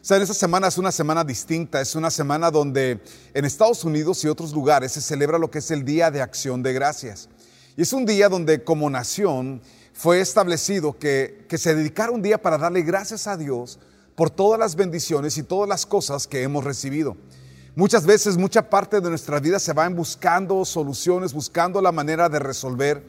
O 0.00 0.04
sea, 0.08 0.16
en 0.16 0.22
esta 0.22 0.34
semana 0.34 0.68
es 0.68 0.78
una 0.78 0.92
semana 0.92 1.24
distinta, 1.24 1.80
es 1.80 1.94
una 1.94 2.10
semana 2.10 2.50
donde 2.50 3.00
en 3.34 3.44
Estados 3.44 3.84
Unidos 3.84 4.22
y 4.24 4.28
otros 4.28 4.52
lugares 4.52 4.92
se 4.92 5.00
celebra 5.00 5.38
lo 5.38 5.50
que 5.50 5.58
es 5.58 5.70
el 5.70 5.84
Día 5.84 6.10
de 6.10 6.22
Acción 6.22 6.62
de 6.62 6.72
Gracias. 6.72 7.28
Y 7.76 7.82
es 7.82 7.92
un 7.92 8.06
día 8.06 8.28
donde 8.28 8.62
como 8.62 8.88
nación 8.88 9.60
fue 9.92 10.20
establecido 10.20 10.98
que, 10.98 11.44
que 11.48 11.58
se 11.58 11.74
dedicara 11.74 12.12
un 12.12 12.22
día 12.22 12.40
para 12.40 12.58
darle 12.58 12.82
gracias 12.82 13.26
a 13.26 13.36
Dios 13.36 13.78
por 14.14 14.30
todas 14.30 14.58
las 14.58 14.76
bendiciones 14.76 15.36
y 15.36 15.42
todas 15.42 15.68
las 15.68 15.84
cosas 15.84 16.26
que 16.26 16.42
hemos 16.42 16.64
recibido. 16.64 17.16
Muchas 17.74 18.06
veces, 18.06 18.36
mucha 18.36 18.68
parte 18.68 19.00
de 19.00 19.08
nuestra 19.08 19.38
vida 19.38 19.60
se 19.60 19.72
va 19.72 19.86
en 19.86 19.94
buscando 19.94 20.64
soluciones, 20.64 21.32
buscando 21.32 21.80
la 21.80 21.92
manera 21.92 22.28
de 22.28 22.40
resolver. 22.40 23.04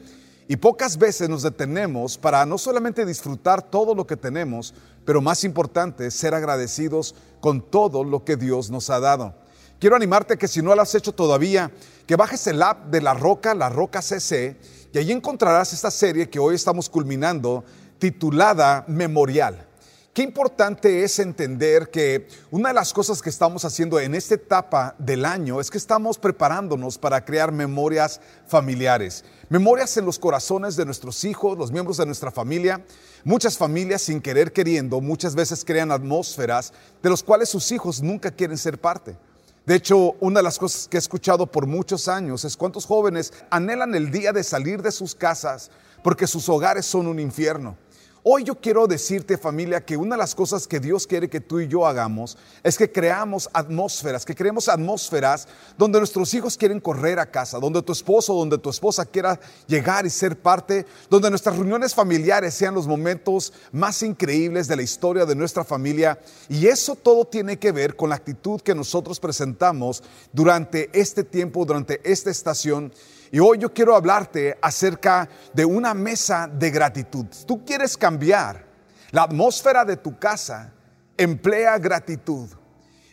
Y 0.50 0.56
pocas 0.56 0.98
veces 0.98 1.28
nos 1.28 1.44
detenemos 1.44 2.18
para 2.18 2.44
no 2.44 2.58
solamente 2.58 3.06
disfrutar 3.06 3.62
todo 3.62 3.94
lo 3.94 4.04
que 4.04 4.16
tenemos, 4.16 4.74
pero 5.04 5.20
más 5.20 5.44
importante, 5.44 6.10
ser 6.10 6.34
agradecidos 6.34 7.14
con 7.40 7.60
todo 7.62 8.02
lo 8.02 8.24
que 8.24 8.34
Dios 8.34 8.68
nos 8.68 8.90
ha 8.90 8.98
dado. 8.98 9.32
Quiero 9.78 9.94
animarte 9.94 10.36
que 10.36 10.48
si 10.48 10.60
no 10.60 10.74
lo 10.74 10.82
has 10.82 10.92
hecho 10.96 11.12
todavía, 11.12 11.70
que 12.04 12.16
bajes 12.16 12.48
el 12.48 12.64
app 12.64 12.86
de 12.86 13.00
La 13.00 13.14
Roca, 13.14 13.54
La 13.54 13.68
Roca 13.68 14.02
CC, 14.02 14.56
y 14.92 14.98
ahí 14.98 15.12
encontrarás 15.12 15.72
esta 15.72 15.92
serie 15.92 16.28
que 16.28 16.40
hoy 16.40 16.56
estamos 16.56 16.90
culminando, 16.90 17.62
titulada 18.00 18.84
Memorial. 18.88 19.69
Qué 20.12 20.22
importante 20.22 21.04
es 21.04 21.20
entender 21.20 21.88
que 21.88 22.26
una 22.50 22.70
de 22.70 22.74
las 22.74 22.92
cosas 22.92 23.22
que 23.22 23.30
estamos 23.30 23.64
haciendo 23.64 24.00
en 24.00 24.16
esta 24.16 24.34
etapa 24.34 24.96
del 24.98 25.24
año 25.24 25.60
es 25.60 25.70
que 25.70 25.78
estamos 25.78 26.18
preparándonos 26.18 26.98
para 26.98 27.24
crear 27.24 27.52
memorias 27.52 28.20
familiares, 28.48 29.24
memorias 29.48 29.96
en 29.98 30.06
los 30.06 30.18
corazones 30.18 30.74
de 30.74 30.84
nuestros 30.84 31.22
hijos, 31.22 31.56
los 31.56 31.70
miembros 31.70 31.96
de 31.96 32.06
nuestra 32.06 32.32
familia. 32.32 32.84
Muchas 33.22 33.56
familias 33.56 34.02
sin 34.02 34.20
querer 34.20 34.52
queriendo 34.52 35.00
muchas 35.00 35.36
veces 35.36 35.64
crean 35.64 35.92
atmósferas 35.92 36.72
de 37.00 37.08
los 37.08 37.22
cuales 37.22 37.48
sus 37.48 37.70
hijos 37.70 38.02
nunca 38.02 38.32
quieren 38.32 38.58
ser 38.58 38.80
parte. 38.80 39.16
De 39.64 39.76
hecho, 39.76 40.16
una 40.18 40.40
de 40.40 40.44
las 40.44 40.58
cosas 40.58 40.88
que 40.88 40.96
he 40.96 40.98
escuchado 40.98 41.46
por 41.46 41.66
muchos 41.68 42.08
años 42.08 42.44
es 42.44 42.56
cuántos 42.56 42.84
jóvenes 42.84 43.32
anhelan 43.48 43.94
el 43.94 44.10
día 44.10 44.32
de 44.32 44.42
salir 44.42 44.82
de 44.82 44.90
sus 44.90 45.14
casas 45.14 45.70
porque 46.02 46.26
sus 46.26 46.48
hogares 46.48 46.84
son 46.84 47.06
un 47.06 47.20
infierno. 47.20 47.76
Hoy 48.22 48.44
yo 48.44 48.54
quiero 48.54 48.86
decirte 48.86 49.38
familia 49.38 49.82
que 49.82 49.96
una 49.96 50.14
de 50.14 50.18
las 50.18 50.34
cosas 50.34 50.66
que 50.66 50.78
Dios 50.78 51.06
quiere 51.06 51.30
que 51.30 51.40
tú 51.40 51.58
y 51.58 51.68
yo 51.68 51.86
hagamos 51.86 52.36
es 52.62 52.76
que 52.76 52.92
creamos 52.92 53.48
atmósferas, 53.54 54.26
que 54.26 54.34
creemos 54.34 54.68
atmósferas 54.68 55.48
donde 55.78 55.98
nuestros 55.98 56.34
hijos 56.34 56.58
quieren 56.58 56.80
correr 56.80 57.18
a 57.18 57.30
casa, 57.30 57.58
donde 57.58 57.80
tu 57.80 57.92
esposo, 57.92 58.34
donde 58.34 58.58
tu 58.58 58.68
esposa 58.68 59.06
quiera 59.06 59.40
llegar 59.66 60.04
y 60.04 60.10
ser 60.10 60.38
parte, 60.38 60.84
donde 61.08 61.30
nuestras 61.30 61.56
reuniones 61.56 61.94
familiares 61.94 62.52
sean 62.52 62.74
los 62.74 62.86
momentos 62.86 63.54
más 63.72 64.02
increíbles 64.02 64.68
de 64.68 64.76
la 64.76 64.82
historia 64.82 65.24
de 65.24 65.34
nuestra 65.34 65.64
familia. 65.64 66.20
Y 66.50 66.66
eso 66.66 66.96
todo 66.96 67.24
tiene 67.24 67.58
que 67.58 67.72
ver 67.72 67.96
con 67.96 68.10
la 68.10 68.16
actitud 68.16 68.60
que 68.60 68.74
nosotros 68.74 69.18
presentamos 69.18 70.02
durante 70.30 70.90
este 70.92 71.24
tiempo, 71.24 71.64
durante 71.64 72.02
esta 72.04 72.28
estación. 72.28 72.92
Y 73.32 73.38
hoy 73.38 73.58
yo 73.58 73.72
quiero 73.72 73.94
hablarte 73.94 74.58
acerca 74.60 75.28
de 75.52 75.64
una 75.64 75.94
mesa 75.94 76.48
de 76.52 76.70
gratitud. 76.70 77.26
tú 77.46 77.64
quieres 77.64 77.96
cambiar 77.96 78.66
la 79.12 79.22
atmósfera 79.22 79.84
de 79.84 79.96
tu 79.96 80.18
casa, 80.18 80.72
emplea 81.16 81.78
gratitud. 81.78 82.48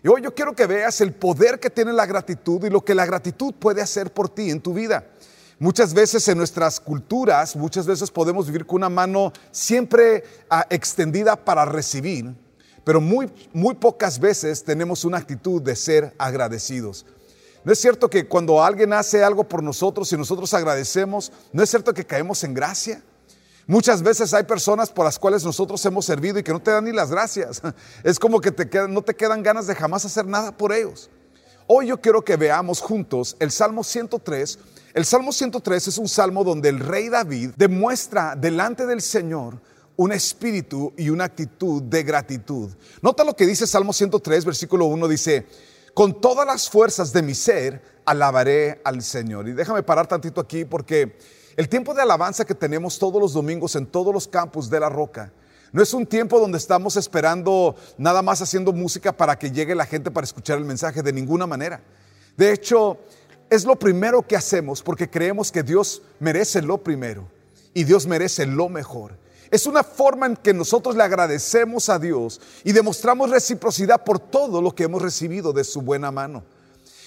Y 0.04 0.08
hoy 0.08 0.22
yo 0.22 0.34
quiero 0.34 0.56
que 0.56 0.66
veas 0.66 1.02
el 1.02 1.14
poder 1.14 1.60
que 1.60 1.70
tiene 1.70 1.94
la 1.94 2.06
gratitud 2.06 2.64
y 2.64 2.70
lo 2.70 2.84
que 2.84 2.96
la 2.96 3.06
gratitud 3.06 3.54
puede 3.54 3.82
hacer 3.82 4.14
por 4.14 4.30
ti 4.30 4.50
en 4.50 4.62
tu 4.62 4.74
vida. 4.74 5.06
Muchas 5.60 5.94
veces 5.94 6.28
en 6.28 6.38
nuestras 6.38 6.80
culturas, 6.80 7.56
muchas 7.56 7.88
veces 7.88 8.12
podemos 8.12 8.46
vivir 8.46 8.66
con 8.66 8.78
una 8.78 8.90
mano 8.90 9.34
siempre 9.52 10.24
ah, 10.50 10.66
extendida 10.70 11.36
para 11.36 11.66
recibir, 11.66 12.36
pero 12.84 13.02
muy, 13.02 13.32
muy 13.54 13.74
pocas 13.74 14.20
veces 14.20 14.64
tenemos 14.64 15.04
una 15.04 15.18
actitud 15.18 15.62
de 15.62 15.76
ser 15.76 16.14
agradecidos. 16.20 17.06
¿No 17.64 17.74
es 17.74 17.80
cierto 17.80 18.10
que 18.10 18.28
cuando 18.28 18.64
alguien 18.64 18.94
hace 18.94 19.24
algo 19.24 19.48
por 19.48 19.62
nosotros 19.62 20.12
y 20.12 20.18
nosotros 20.18 20.54
agradecemos, 20.54 21.32
no 21.52 21.64
es 21.64 21.70
cierto 21.70 21.94
que 21.94 22.06
caemos 22.06 22.44
en 22.44 22.54
gracia? 22.54 23.02
Muchas 23.66 24.02
veces 24.02 24.34
hay 24.34 24.44
personas 24.44 24.90
por 24.90 25.04
las 25.04 25.20
cuales 25.20 25.44
nosotros 25.44 25.86
hemos 25.86 26.06
servido 26.06 26.40
y 26.40 26.44
que 26.44 26.54
no 26.54 26.62
te 26.62 26.72
dan 26.72 26.86
ni 26.86 26.94
las 26.94 27.12
gracias. 27.12 27.62
Es 28.04 28.18
como 28.18 28.40
que 28.40 28.54
no 28.88 29.02
te 29.02 29.14
quedan 29.14 29.44
ganas 29.44 29.68
de 29.68 29.76
jamás 29.76 30.06
hacer 30.06 30.26
nada 30.26 30.56
por 30.56 30.72
ellos. 30.72 31.10
Hoy 31.68 31.88
yo 31.88 32.00
quiero 32.00 32.24
que 32.24 32.38
veamos 32.38 32.80
juntos 32.80 33.36
el 33.42 33.52
Salmo 33.52 33.84
103. 33.84 34.60
El 34.94 35.04
Salmo 35.04 35.34
103 35.34 35.90
es 35.90 35.98
un 35.98 36.08
salmo 36.08 36.46
donde 36.46 36.70
el 36.70 36.80
rey 36.80 37.10
David 37.10 37.52
demuestra 37.58 38.38
delante 38.38 38.86
del 38.86 39.02
Señor 39.02 39.60
un 39.98 40.14
espíritu 40.14 40.94
y 40.96 41.10
una 41.10 41.26
actitud 41.26 41.84
de 41.84 42.04
gratitud. 42.04 42.72
Nota 43.02 43.26
lo 43.26 43.36
que 43.36 43.46
dice 43.46 43.68
Salmo 43.68 43.92
103, 43.92 44.46
versículo 44.46 44.86
1, 44.86 45.08
dice, 45.10 45.46
con 45.98 46.22
todas 46.22 46.46
las 46.46 46.70
fuerzas 46.70 47.12
de 47.12 47.24
mi 47.24 47.34
ser, 47.34 47.82
alabaré 48.06 48.82
al 48.84 49.02
Señor. 49.02 49.48
Y 49.48 49.54
déjame 49.54 49.82
parar 49.82 50.06
tantito 50.06 50.40
aquí 50.40 50.64
porque 50.64 51.18
el 51.56 51.68
tiempo 51.70 51.96
de 51.96 52.04
alabanza 52.04 52.46
que 52.46 52.54
tenemos 52.54 53.00
todos 53.00 53.20
los 53.20 53.34
domingos 53.34 53.76
en 53.76 53.88
todos 53.88 54.14
los 54.14 54.28
campos 54.28 54.70
de 54.70 54.80
la 54.80 54.90
roca, 54.90 55.34
no 55.72 55.82
es 55.82 55.96
un 55.96 56.06
tiempo 56.06 56.40
donde 56.40 56.60
estamos 56.60 56.98
esperando 56.98 57.76
nada 57.98 58.22
más 58.22 58.44
haciendo 58.44 58.74
música 58.74 59.12
para 59.12 59.40
que 59.40 59.50
llegue 59.50 59.74
la 59.74 59.88
gente 59.88 60.12
para 60.12 60.26
escuchar 60.26 60.60
el 60.60 60.66
mensaje 60.66 61.02
de 61.02 61.12
ninguna 61.12 61.48
manera. 61.48 61.82
De 62.38 62.54
hecho, 62.54 63.00
es 63.50 63.66
lo 63.66 63.76
primero 63.80 64.22
que 64.22 64.36
hacemos 64.36 64.84
porque 64.84 65.10
creemos 65.10 65.52
que 65.52 65.64
Dios 65.64 66.04
merece 66.20 66.62
lo 66.62 66.78
primero 66.78 67.28
y 67.74 67.86
Dios 67.86 68.06
merece 68.06 68.46
lo 68.46 68.70
mejor. 68.70 69.18
Es 69.50 69.66
una 69.66 69.84
forma 69.84 70.26
en 70.26 70.36
que 70.36 70.54
nosotros 70.54 70.96
le 70.96 71.04
agradecemos 71.04 71.90
a 71.90 72.00
Dios 72.00 72.42
y 72.64 72.72
demostramos 72.72 73.30
reciprocidad 73.30 74.04
por 74.04 74.20
todo 74.20 74.62
lo 74.62 74.74
que 74.76 74.84
hemos 74.84 75.02
recibido 75.02 75.54
de 75.54 75.64
su 75.64 75.82
buena 75.82 76.12
mano. 76.12 76.44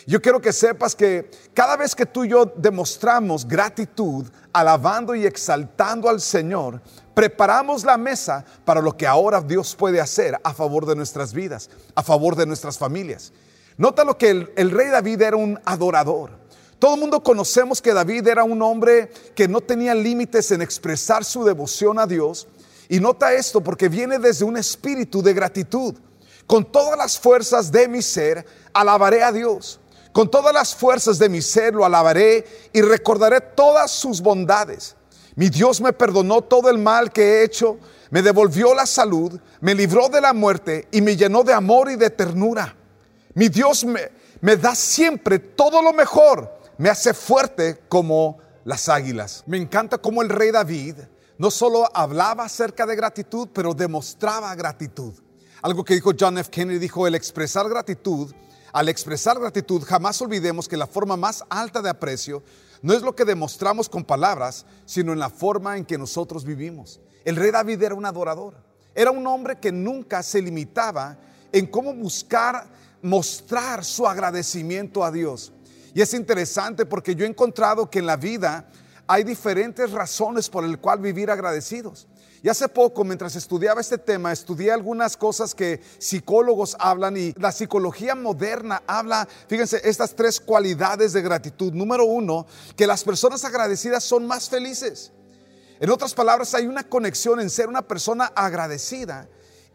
Yo 0.07 0.21
quiero 0.21 0.41
que 0.41 0.53
sepas 0.53 0.97
que 0.97 1.31
cada 1.53 1.77
vez 1.77 1.95
que 1.95 2.07
tú 2.07 2.25
y 2.25 2.31
yo 2.31 2.47
demostramos 2.57 3.47
gratitud, 3.47 4.27
alabando 4.53 5.15
y 5.15 5.27
exaltando 5.27 6.09
al 6.09 6.21
Señor, 6.21 6.81
preparamos 7.15 7.85
la 7.85 7.99
mesa 7.99 8.45
para 8.65 8.81
lo 8.81 8.97
que 8.97 9.07
ahora 9.07 9.43
Dios 9.43 9.77
puede 9.77 10.01
hacer 10.01 10.41
a 10.43 10.55
favor 10.55 10.87
de 10.87 10.97
nuestras 10.97 11.35
vidas, 11.35 11.69
a 11.95 12.03
favor 12.03 12.35
de 12.35 12.47
nuestras 12.47 12.79
familias. 12.79 13.33
Nota 13.77 14.05
lo 14.05 14.17
que 14.17 14.31
el, 14.31 14.53
el 14.57 14.71
rey 14.71 14.89
David 14.89 15.21
era 15.21 15.37
un 15.37 15.61
adorador. 15.65 16.40
Todo 16.81 16.95
el 16.95 17.01
mundo 17.01 17.23
conocemos 17.23 17.83
que 17.83 17.93
David 17.93 18.27
era 18.27 18.43
un 18.43 18.63
hombre 18.63 19.13
que 19.35 19.47
no 19.47 19.61
tenía 19.61 19.95
límites 19.95 20.51
en 20.51 20.63
expresar 20.63 21.27
su 21.27 21.45
devoción 21.45 21.99
a 21.99 22.07
Dios. 22.07 22.49
Y 22.89 23.01
nota 23.01 23.35
esto 23.35 23.61
porque 23.61 23.91
viene 23.91 24.19
desde 24.19 24.47
un 24.47 24.57
espíritu 24.57 25.23
de 25.23 25.35
gratitud. 25.35 25.95
Con 26.47 26.65
todas 26.65 26.97
las 26.97 27.19
fuerzas 27.19 27.71
de 27.71 27.87
mi 27.87 28.01
ser, 28.01 28.47
alabaré 28.73 29.23
a 29.23 29.31
Dios. 29.31 29.79
Con 30.13 30.31
todas 30.31 30.55
las 30.55 30.75
fuerzas 30.75 31.19
de 31.19 31.29
mi 31.29 31.43
ser 31.43 31.75
lo 31.75 31.85
alabaré 31.85 32.47
y 32.73 32.81
recordaré 32.81 33.43
todas 33.43 33.91
sus 33.91 34.23
bondades. 34.23 34.97
Mi 35.37 35.51
Dios 35.51 35.83
me 35.83 35.93
perdonó 35.93 36.41
todo 36.41 36.71
el 36.71 36.79
mal 36.79 37.13
que 37.13 37.23
he 37.23 37.45
hecho, 37.45 37.79
me 38.09 38.23
devolvió 38.23 38.75
la 38.75 38.87
salud, 38.87 39.39
me 39.61 39.75
libró 39.75 40.09
de 40.09 40.23
la 40.23 40.33
muerte 40.33 40.89
y 40.91 41.03
me 41.03 41.15
llenó 41.15 41.45
de 41.45 41.53
amor 41.53 41.91
y 41.91 41.97
de 41.97 42.09
ternura. 42.09 42.75
Mi 43.35 43.51
Dios 43.51 43.85
me, 43.85 44.11
me 44.41 44.57
da 44.57 44.75
siempre 44.75 45.39
todo 45.39 45.83
lo 45.83 45.93
mejor 45.93 46.60
me 46.81 46.89
hace 46.89 47.13
fuerte 47.13 47.83
como 47.91 48.39
las 48.65 48.89
águilas. 48.89 49.45
Me 49.47 49.59
encanta 49.59 49.99
cómo 49.99 50.23
el 50.23 50.31
rey 50.31 50.51
David 50.51 50.95
no 51.37 51.51
solo 51.51 51.87
hablaba 51.93 52.45
acerca 52.45 52.87
de 52.87 52.97
gratitud, 52.97 53.51
pero 53.53 53.75
demostraba 53.75 54.55
gratitud. 54.55 55.13
Algo 55.61 55.85
que 55.85 55.93
dijo 55.93 56.13
John 56.19 56.39
F. 56.39 56.51
Kennedy, 56.51 56.79
dijo, 56.79 57.07
el 57.07 57.15
expresar 57.15 57.69
gratitud, 57.69 58.33
al 58.73 58.89
expresar 58.89 59.39
gratitud, 59.39 59.83
jamás 59.85 60.23
olvidemos 60.23 60.67
que 60.67 60.79
la 60.79 60.87
forma 60.87 61.19
más 61.19 61.45
alta 61.51 61.83
de 61.83 61.91
aprecio 61.91 62.43
no 62.81 62.95
es 62.95 63.03
lo 63.03 63.15
que 63.15 63.27
demostramos 63.27 63.87
con 63.87 64.03
palabras, 64.03 64.65
sino 64.87 65.13
en 65.13 65.19
la 65.19 65.29
forma 65.29 65.77
en 65.77 65.85
que 65.85 65.99
nosotros 65.99 66.47
vivimos. 66.47 66.99
El 67.27 67.37
rey 67.37 67.51
David 67.51 67.83
era 67.83 67.95
un 67.95 68.07
adorador, 68.07 68.55
era 68.95 69.11
un 69.11 69.27
hombre 69.27 69.59
que 69.59 69.71
nunca 69.71 70.23
se 70.23 70.41
limitaba 70.41 71.19
en 71.53 71.67
cómo 71.67 71.93
buscar 71.93 72.71
mostrar 73.03 73.85
su 73.85 74.07
agradecimiento 74.07 75.05
a 75.05 75.11
Dios. 75.11 75.53
Y 75.95 76.01
es 76.01 76.15
interesante 76.15 76.87
porque 76.87 77.15
yo 77.15 77.25
he 77.25 77.29
encontrado 77.29 77.91
que 77.91 77.99
en 77.99 78.07
la 78.07 78.17
vida 78.17 78.67
hay 79.07 79.25
diferentes 79.25 79.91
razones 79.91 80.49
por 80.49 80.65
el 80.65 80.79
cual 80.79 81.01
vivir 81.01 81.31
agradecidos. 81.31 82.07
Y 82.43 82.49
hace 82.49 82.69
poco, 82.69 83.05
mientras 83.05 83.37
estudiaba 83.37 83.81
este 83.81 83.99
tema, 83.99 84.33
estudié 84.33 84.73
algunas 84.73 85.17
cosas 85.17 85.55
que 85.55 85.83
psicólogos 85.99 86.75
hablan 86.79 87.17
y 87.17 87.33
la 87.37 87.53
psicología 87.53 88.15
moderna 88.15 88.83
habla, 88.87 89.29
fíjense, 89.47 89.81
estas 89.85 90.15
tres 90.15 90.41
cualidades 90.41 91.13
de 91.13 91.21
gratitud. 91.21 91.75
Número 91.75 92.05
uno, 92.05 92.47
que 92.77 92.87
las 92.87 93.05
personas 93.05 93.45
agradecidas 93.45 94.05
son 94.05 94.27
más 94.27 94.49
felices. 94.49 95.13
En 95.81 95.91
otras 95.91 96.15
palabras, 96.15 96.55
hay 96.55 96.67
una 96.67 96.85
conexión 96.85 97.41
en 97.41 97.51
ser 97.51 97.69
una 97.69 97.83
persona 97.83 98.33
agradecida 98.35 99.29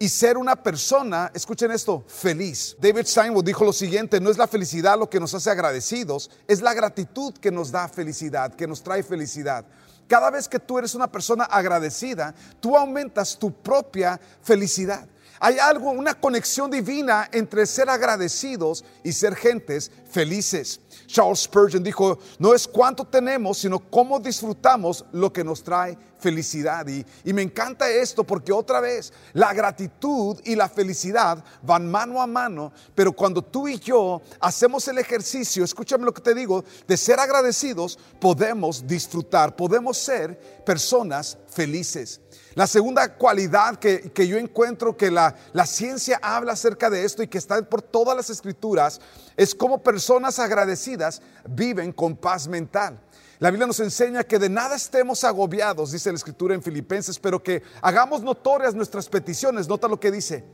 y 0.06 0.10
ser 0.10 0.38
una 0.38 0.56
persona, 0.56 1.32
escuchen 1.34 1.72
esto, 1.72 2.04
feliz. 2.06 2.78
David 2.80 3.08
Steinwood 3.08 3.44
dijo 3.44 3.66
lo 3.66 3.74
siguiente, 3.74 4.22
no 4.22 4.30
es 4.30 4.38
la 4.38 4.46
felicidad 4.46 5.00
lo 5.00 5.10
que 5.10 5.20
nos 5.20 5.34
hace 5.34 5.50
agradecidos, 5.50 6.30
es 6.48 6.62
la 6.62 6.76
gratitud 6.76 7.34
que 7.34 7.50
nos 7.50 7.72
da 7.72 7.88
felicidad, 7.88 8.54
que 8.54 8.68
nos 8.68 8.84
trae 8.84 9.02
felicidad. 9.02 9.66
Cada 10.08 10.30
vez 10.30 10.48
que 10.48 10.60
tú 10.60 10.78
eres 10.78 10.94
una 10.94 11.12
persona 11.12 11.46
agradecida, 11.46 12.36
tú 12.60 12.78
aumentas 12.78 13.36
tu 13.40 13.52
propia 13.52 14.22
felicidad. 14.44 15.10
Hay 15.40 15.60
algo, 15.60 15.92
una 15.92 16.14
conexión 16.14 16.72
divina 16.72 17.30
entre 17.32 17.66
ser 17.66 17.90
agradecidos 17.90 18.84
y 19.04 19.12
ser 19.12 19.36
gentes 19.36 19.92
felices. 20.10 20.80
Charles 21.08 21.40
Spurgeon 21.42 21.84
dijo, 21.84 22.18
no 22.40 22.54
es 22.54 22.68
cuánto 22.68 23.06
tenemos, 23.06 23.60
sino 23.60 23.80
cómo 23.80 24.20
disfrutamos 24.20 25.06
lo 25.12 25.32
que 25.32 25.44
nos 25.44 25.64
trae 25.64 25.98
felicidad. 26.18 26.88
Y, 26.88 27.06
y, 27.24 27.34
me 27.34 27.42
encanta 27.42 27.90
esto 27.90 28.24
porque 28.24 28.52
otra 28.52 28.80
vez 28.80 29.14
la 29.34 29.54
gratitud 29.54 30.40
y 30.44 30.56
la 30.56 30.68
felicidad 30.70 31.44
van 31.62 31.90
mano 31.90 32.22
a 32.22 32.28
mano, 32.28 32.72
pero 32.96 33.12
cuando 33.12 33.42
tú 33.42 33.68
y 33.68 33.78
yo 33.78 34.22
hacemos 34.40 34.88
el 34.88 34.98
ejercicio, 34.98 35.64
escúchame 35.64 36.06
lo 36.06 36.14
que 36.14 36.22
te 36.22 36.34
digo, 36.34 36.64
de 36.88 36.98
ser 36.98 37.20
agradecidos, 37.20 38.00
podemos 38.20 38.88
disfrutar, 38.88 39.56
podemos 39.56 39.98
ser 39.98 40.64
personas 40.66 41.38
felices. 41.48 42.22
La 42.56 42.68
segunda 42.68 43.14
cualidad 43.16 43.76
que, 43.76 44.28
yo 44.28 44.38
encuentro 44.38 44.96
que 44.96 45.12
la, 45.12 45.36
la, 45.52 45.66
ciencia 45.66 46.18
habla 46.22 46.54
acerca 46.54 46.90
de 46.90 47.04
esto 47.04 47.22
y 47.22 47.28
que 47.28 47.38
está 47.38 47.62
por 47.62 47.82
todas 47.82 48.16
las 48.16 48.30
escrituras 48.30 49.02
es 49.36 49.54
cómo 49.54 49.84
personas 49.84 50.40
agradecidas 50.40 51.22
viven 51.50 51.92
con 51.92 52.16
paz 52.16 52.48
mental. 52.48 52.98
La 53.40 53.52
Biblia 53.52 53.68
nos 53.68 53.82
enseña 53.82 54.24
que 54.24 54.40
de 54.40 54.48
nada 54.48 54.78
estemos 54.78 55.26
agobiados, 55.26 55.92
dice 55.92 56.10
la 56.10 56.16
escritura 56.16 56.56
en 56.56 56.64
Filipenses, 56.64 57.20
pero 57.20 57.44
que 57.44 57.62
hagamos 57.82 58.24
notorias 58.24 58.74
nuestras 58.74 59.10
peticiones. 59.10 59.68
Nota 59.68 59.90
lo 59.90 60.00
que 60.00 60.10
dice, 60.10 60.46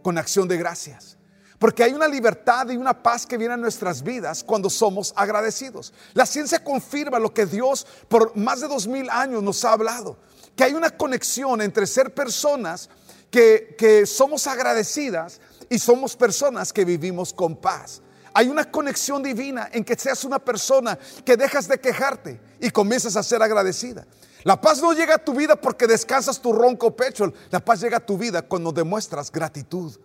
con 0.00 0.16
acción 0.16 0.46
de 0.46 0.58
gracias. 0.58 1.18
Porque 1.58 1.82
hay 1.82 1.92
una 1.92 2.06
libertad 2.06 2.68
y 2.68 2.76
una 2.76 3.02
paz 3.02 3.26
que 3.26 3.36
viene 3.36 3.54
a 3.54 3.56
nuestras 3.56 4.04
vidas 4.04 4.44
cuando 4.44 4.70
somos 4.70 5.12
agradecidos. 5.16 5.92
La 6.14 6.24
ciencia 6.24 6.62
confirma 6.62 7.18
lo 7.18 7.34
que 7.34 7.46
Dios 7.46 7.84
por 8.06 8.36
más 8.36 8.60
de 8.60 8.68
dos 8.68 8.86
mil 8.86 9.10
años 9.10 9.42
nos 9.42 9.64
ha 9.64 9.72
hablado 9.72 10.18
que 10.58 10.64
hay 10.64 10.74
una 10.74 10.90
conexión 10.90 11.62
entre 11.62 11.86
ser 11.86 12.12
personas 12.12 12.90
que, 13.30 14.04
somos 14.06 14.44
agradecidas 14.48 15.40
y 15.70 15.78
somos 15.78 16.16
personas 16.16 16.72
que 16.72 16.84
vivimos 16.84 17.32
con 17.32 17.54
paz. 17.54 18.02
Hay 18.34 18.48
una 18.48 18.68
conexión 18.68 19.22
divina 19.22 19.68
en 19.72 19.84
que 19.84 19.94
seas 19.94 20.24
una 20.24 20.40
persona 20.40 20.98
que 21.24 21.36
dejas 21.36 21.68
de 21.68 21.78
quejarte 21.78 22.40
y 22.60 22.70
comienzas 22.70 23.14
a 23.14 23.22
ser 23.22 23.40
agradecida. 23.40 24.04
La 24.42 24.60
paz 24.60 24.82
no 24.82 24.92
llega 24.92 25.14
a 25.14 25.24
tu 25.24 25.32
vida 25.32 25.54
porque 25.54 25.86
descansas 25.86 26.42
tu 26.42 26.52
ronco 26.52 26.96
pecho. 26.96 27.32
La 27.50 27.64
paz 27.64 27.80
llega 27.80 27.98
a 27.98 28.04
tu 28.04 28.18
vida 28.18 28.42
cuando 28.42 28.72
demuestras 28.72 29.30
gratitud. 29.30 29.96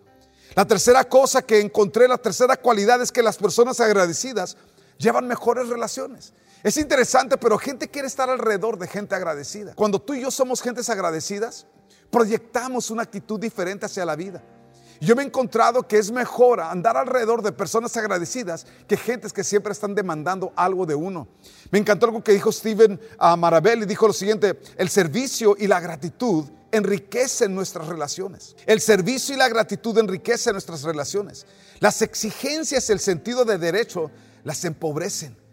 La 0.54 0.64
tercera 0.64 1.02
cosa 1.02 1.42
que 1.42 1.58
encontré, 1.58 2.06
la 2.06 2.18
tercera 2.18 2.56
cualidad 2.56 3.02
es 3.02 3.10
que 3.10 3.24
las 3.24 3.38
personas 3.38 3.80
agradecidas 3.80 4.56
llevan 4.98 5.26
mejores 5.26 5.68
relaciones. 5.68 6.32
Es 6.64 6.78
interesante, 6.78 7.36
pero 7.36 7.58
gente 7.58 7.88
quiere 7.88 8.08
estar 8.08 8.30
alrededor 8.30 8.78
de 8.78 8.88
gente 8.88 9.14
agradecida. 9.14 9.74
Cuando 9.74 10.00
tú 10.00 10.14
y 10.14 10.22
yo 10.22 10.30
somos 10.30 10.62
gentes 10.62 10.88
agradecidas, 10.88 11.66
proyectamos 12.10 12.90
una 12.90 13.02
actitud 13.02 13.38
diferente 13.38 13.84
hacia 13.84 14.06
la 14.06 14.16
vida. 14.16 14.42
Yo 14.98 15.14
me 15.14 15.22
he 15.22 15.26
encontrado 15.26 15.86
que 15.86 15.98
es 15.98 16.10
mejor 16.10 16.62
andar 16.62 16.96
alrededor 16.96 17.42
de 17.42 17.52
personas 17.52 17.94
agradecidas 17.98 18.66
que 18.88 18.96
gentes 18.96 19.34
que 19.34 19.44
siempre 19.44 19.72
están 19.72 19.94
demandando 19.94 20.54
algo 20.56 20.86
de 20.86 20.94
uno. 20.94 21.28
Me 21.70 21.80
encantó 21.80 22.06
algo 22.06 22.24
que 22.24 22.32
dijo 22.32 22.50
Steven 22.50 22.98
uh, 23.20 23.36
Marabel 23.36 23.82
y 23.82 23.86
dijo 23.86 24.06
lo 24.06 24.14
siguiente, 24.14 24.58
el 24.78 24.88
servicio 24.88 25.56
y 25.58 25.66
la 25.66 25.80
gratitud 25.80 26.46
enriquecen 26.72 27.54
nuestras 27.54 27.88
relaciones. 27.88 28.56
El 28.64 28.80
servicio 28.80 29.34
y 29.34 29.38
la 29.38 29.50
gratitud 29.50 29.98
enriquecen 29.98 30.54
nuestras 30.54 30.82
relaciones. 30.82 31.44
Las 31.80 32.00
exigencias, 32.00 32.88
el 32.88 33.00
sentido 33.00 33.44
de 33.44 33.58
derecho, 33.58 34.10
las 34.44 34.64
empobrecen. 34.64 35.43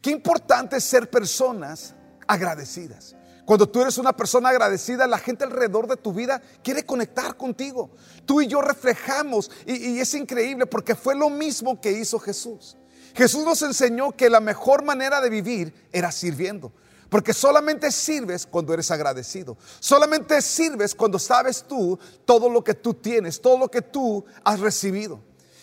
Qué 0.00 0.10
importante 0.10 0.76
es 0.76 0.84
ser 0.84 1.10
personas 1.10 1.94
agradecidas. 2.26 3.16
Cuando 3.44 3.68
tú 3.68 3.80
eres 3.82 3.98
una 3.98 4.16
persona 4.16 4.50
agradecida, 4.50 5.06
la 5.08 5.18
gente 5.18 5.44
alrededor 5.44 5.88
de 5.88 5.96
tu 5.96 6.12
vida 6.12 6.40
quiere 6.62 6.86
conectar 6.86 7.36
contigo. 7.36 7.90
Tú 8.24 8.40
y 8.40 8.46
yo 8.46 8.62
reflejamos 8.62 9.50
y, 9.66 9.98
es 9.98 10.14
increíble 10.14 10.66
porque 10.66 10.94
fue 10.94 11.16
lo 11.16 11.28
mismo 11.28 11.80
que 11.80 11.90
hizo 11.90 12.18
Jesús. 12.20 12.76
Jesús 13.12 13.44
nos 13.44 13.60
enseñó 13.62 14.12
que 14.12 14.30
la 14.30 14.38
mejor 14.38 14.84
manera 14.84 15.20
de 15.20 15.30
vivir 15.30 15.74
era 15.90 16.12
sirviendo. 16.12 16.72
Porque 17.08 17.34
solamente 17.34 17.90
sirves 17.90 18.46
cuando 18.46 18.72
eres 18.72 18.92
agradecido. 18.92 19.58
Solamente 19.80 20.40
sirves 20.42 20.94
cuando 20.94 21.18
sabes 21.18 21.64
tú 21.64 21.98
todo 22.24 22.48
lo 22.48 22.62
que 22.62 22.74
tú 22.74 22.94
tienes, 22.94 23.40
todo 23.40 23.58
lo 23.58 23.68
que 23.68 23.82
tú 23.82 24.24
has 24.44 24.60
recibido. 24.60 25.20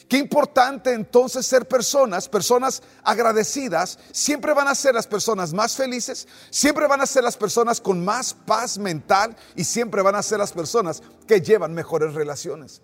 Qué 0.07 0.17
importante 0.17 0.93
entonces 0.93 1.45
ser 1.45 1.67
personas, 1.67 2.29
personas 2.29 2.81
agradecidas, 3.03 3.99
siempre 4.11 4.53
van 4.53 4.69
a 4.69 4.75
ser 4.75 4.95
las 4.95 5.05
personas 5.05 5.53
más 5.53 5.75
felices, 5.75 6.27
siempre 6.49 6.87
van 6.87 7.01
a 7.01 7.05
ser 7.05 7.23
las 7.23 7.35
personas 7.35 7.81
con 7.81 8.03
más 8.05 8.33
paz 8.33 8.77
mental 8.77 9.35
y 9.55 9.65
siempre 9.65 10.01
van 10.01 10.15
a 10.15 10.23
ser 10.23 10.39
las 10.39 10.53
personas 10.53 11.03
que 11.27 11.41
llevan 11.41 11.73
mejores 11.73 12.13
relaciones. 12.13 12.81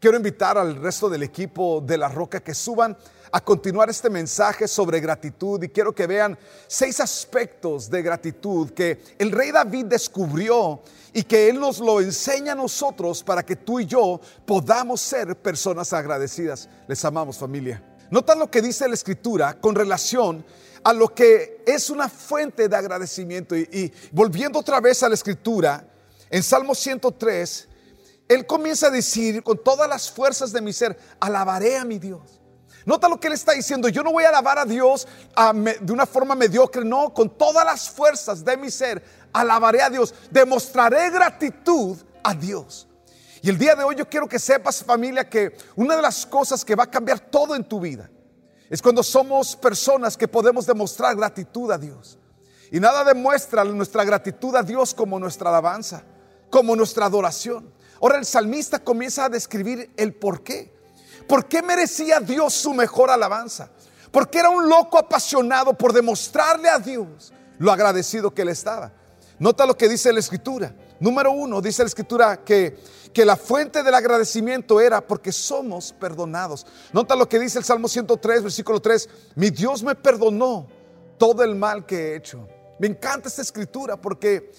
Quiero 0.00 0.16
invitar 0.16 0.56
al 0.56 0.76
resto 0.76 1.10
del 1.10 1.22
equipo 1.22 1.80
de 1.80 1.98
La 1.98 2.08
Roca 2.08 2.40
que 2.40 2.54
suban 2.54 2.96
a 3.30 3.40
continuar 3.40 3.88
este 3.88 4.10
mensaje 4.10 4.66
sobre 4.66 4.98
gratitud 4.98 5.62
y 5.62 5.68
quiero 5.68 5.94
que 5.94 6.06
vean 6.06 6.38
seis 6.66 7.00
aspectos 7.00 7.88
de 7.88 8.02
gratitud 8.02 8.70
que 8.70 9.02
el 9.18 9.30
rey 9.30 9.52
David 9.52 9.86
descubrió 9.86 10.82
y 11.12 11.22
que 11.24 11.48
Él 11.48 11.60
nos 11.60 11.78
lo 11.78 12.00
enseña 12.00 12.52
a 12.52 12.56
nosotros 12.56 13.22
para 13.22 13.44
que 13.44 13.56
tú 13.56 13.80
y 13.80 13.86
yo 13.86 14.20
podamos 14.46 15.00
ser 15.00 15.36
personas 15.36 15.92
agradecidas. 15.92 16.68
Les 16.88 17.04
amamos 17.04 17.38
familia. 17.38 17.82
Nota 18.10 18.34
lo 18.34 18.50
que 18.50 18.62
dice 18.62 18.88
la 18.88 18.94
escritura 18.94 19.58
con 19.60 19.74
relación 19.74 20.44
a 20.84 20.92
lo 20.92 21.14
que 21.14 21.62
es 21.66 21.90
una 21.90 22.08
fuente 22.08 22.68
de 22.68 22.76
agradecimiento 22.76 23.56
y, 23.56 23.92
volviendo 24.10 24.58
otra 24.58 24.80
vez 24.80 25.02
a 25.02 25.08
la 25.08 25.14
escritura, 25.14 25.86
en 26.28 26.42
Salmo 26.42 26.74
103, 26.74 27.68
él 28.28 28.46
comienza 28.46 28.88
a 28.88 28.90
decir 28.90 29.42
con 29.42 29.62
todas 29.62 29.88
las 29.88 30.10
fuerzas 30.10 30.52
de 30.52 30.60
mi 30.60 30.72
ser, 30.72 30.98
alabaré 31.20 31.76
a 31.76 31.84
mi 31.84 31.98
Dios. 31.98 32.40
Nota 32.84 33.08
lo 33.08 33.20
que 33.20 33.28
él 33.28 33.34
está 33.34 33.52
diciendo, 33.52 33.88
yo 33.88 34.02
no 34.02 34.12
voy 34.12 34.24
a 34.24 34.30
alabar 34.30 34.58
a 34.58 34.64
Dios 34.64 35.06
de 35.80 35.92
una 35.92 36.06
forma 36.06 36.34
mediocre, 36.34 36.84
no, 36.84 37.14
con 37.14 37.30
todas 37.36 37.64
las 37.64 37.88
fuerzas 37.88 38.44
de 38.44 38.56
mi 38.56 38.70
ser, 38.70 39.02
alabaré 39.32 39.82
a 39.82 39.90
Dios, 39.90 40.14
demostraré 40.30 41.10
gratitud 41.10 41.96
a 42.22 42.34
Dios. 42.34 42.88
Y 43.42 43.48
el 43.48 43.58
día 43.58 43.74
de 43.74 43.82
hoy 43.82 43.96
yo 43.96 44.08
quiero 44.08 44.28
que 44.28 44.38
sepas 44.38 44.84
familia 44.84 45.28
que 45.28 45.56
una 45.74 45.96
de 45.96 46.02
las 46.02 46.24
cosas 46.24 46.64
que 46.64 46.76
va 46.76 46.84
a 46.84 46.90
cambiar 46.90 47.18
todo 47.18 47.56
en 47.56 47.64
tu 47.64 47.80
vida 47.80 48.08
es 48.70 48.80
cuando 48.80 49.02
somos 49.02 49.56
personas 49.56 50.16
que 50.16 50.28
podemos 50.28 50.64
demostrar 50.64 51.16
gratitud 51.16 51.70
a 51.72 51.78
Dios. 51.78 52.18
Y 52.70 52.80
nada 52.80 53.04
demuestra 53.04 53.64
nuestra 53.64 54.04
gratitud 54.04 54.54
a 54.56 54.62
Dios 54.62 54.94
como 54.94 55.18
nuestra 55.18 55.50
alabanza, 55.50 56.04
como 56.48 56.74
nuestra 56.74 57.06
adoración. 57.06 57.70
Ahora 58.00 58.18
el 58.18 58.24
salmista 58.24 58.78
comienza 58.78 59.26
a 59.26 59.28
describir 59.28 59.92
el 59.96 60.14
por 60.14 60.42
qué. 60.42 60.72
¿Por 61.28 61.46
qué 61.46 61.62
merecía 61.62 62.20
Dios 62.20 62.54
su 62.54 62.72
mejor 62.72 63.10
alabanza? 63.10 63.70
Porque 64.10 64.38
era 64.38 64.50
un 64.50 64.68
loco 64.68 64.98
apasionado 64.98 65.74
por 65.74 65.92
demostrarle 65.92 66.68
a 66.68 66.78
Dios 66.78 67.32
lo 67.58 67.72
agradecido 67.72 68.32
que 68.32 68.42
él 68.42 68.48
estaba. 68.48 68.92
Nota 69.42 69.66
lo 69.66 69.76
que 69.76 69.88
dice 69.88 70.12
la 70.12 70.20
escritura. 70.20 70.72
Número 71.00 71.32
uno, 71.32 71.60
dice 71.60 71.82
la 71.82 71.88
escritura 71.88 72.44
que, 72.44 72.78
que 73.12 73.24
la 73.24 73.34
fuente 73.34 73.82
del 73.82 73.92
agradecimiento 73.92 74.80
era 74.80 75.04
porque 75.04 75.32
somos 75.32 75.92
perdonados. 75.92 76.64
Nota 76.92 77.16
lo 77.16 77.28
que 77.28 77.40
dice 77.40 77.58
el 77.58 77.64
Salmo 77.64 77.88
103, 77.88 78.44
versículo 78.44 78.80
3. 78.80 79.08
Mi 79.34 79.50
Dios 79.50 79.82
me 79.82 79.96
perdonó 79.96 80.68
todo 81.18 81.42
el 81.42 81.56
mal 81.56 81.84
que 81.84 81.96
he 81.96 82.14
hecho. 82.14 82.46
Me 82.78 82.86
encanta 82.86 83.26
esta 83.26 83.42
escritura 83.42 83.96
porque 83.96 84.52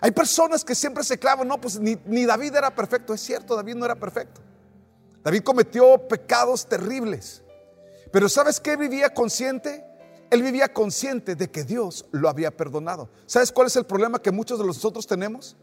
hay 0.00 0.10
personas 0.12 0.64
que 0.64 0.74
siempre 0.74 1.04
se 1.04 1.18
clavan, 1.18 1.46
no, 1.46 1.60
pues 1.60 1.78
ni, 1.78 2.24
David 2.24 2.54
era 2.54 2.74
perfecto. 2.74 3.12
Es 3.12 3.20
cierto, 3.20 3.54
David 3.54 3.74
no 3.74 3.84
era 3.84 3.96
perfecto. 3.96 4.40
David 5.22 5.42
cometió 5.42 6.08
pecados 6.08 6.66
terribles. 6.66 7.42
Pero 8.10 8.26
¿sabes 8.26 8.58
qué 8.58 8.76
vivía 8.76 9.12
consciente? 9.12 9.84
Él 10.30 10.42
vivía 10.42 10.72
consciente 10.72 11.34
de 11.34 11.50
que 11.50 11.64
Dios 11.64 12.06
lo 12.12 12.28
había 12.28 12.56
perdonado. 12.56 13.10
¿Sabes 13.26 13.50
cuál 13.50 13.66
es 13.66 13.76
el 13.76 13.84
problema 13.84 14.22
que 14.22 14.30
muchos 14.30 14.58
de 14.58 14.64
nosotros 14.64 15.06
tenemos? 15.06 15.56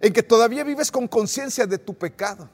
En 0.00 0.12
que 0.12 0.22
todavía 0.22 0.64
vives 0.64 0.90
con 0.90 1.08
conciencia 1.08 1.66
de 1.66 1.78
tu 1.78 1.94
pecado. 1.94 2.48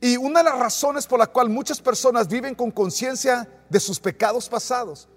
Y 0.00 0.16
una 0.16 0.40
de 0.40 0.50
las 0.50 0.58
razones 0.58 1.06
por 1.06 1.18
la 1.18 1.26
cual 1.26 1.48
muchas 1.48 1.80
personas 1.80 2.28
viven 2.28 2.54
con 2.54 2.70
conciencia 2.70 3.48
de 3.68 3.80
sus 3.80 3.98
pecados 3.98 4.48
pasados 4.48 5.08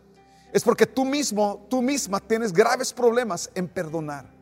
es 0.52 0.64
porque 0.64 0.86
tú 0.86 1.06
mismo, 1.06 1.66
tú 1.70 1.82
misma 1.82 2.20
tienes 2.20 2.52
graves 2.52 2.92
problemas 2.92 3.50
en 3.56 3.68
perdonar. 3.68 4.41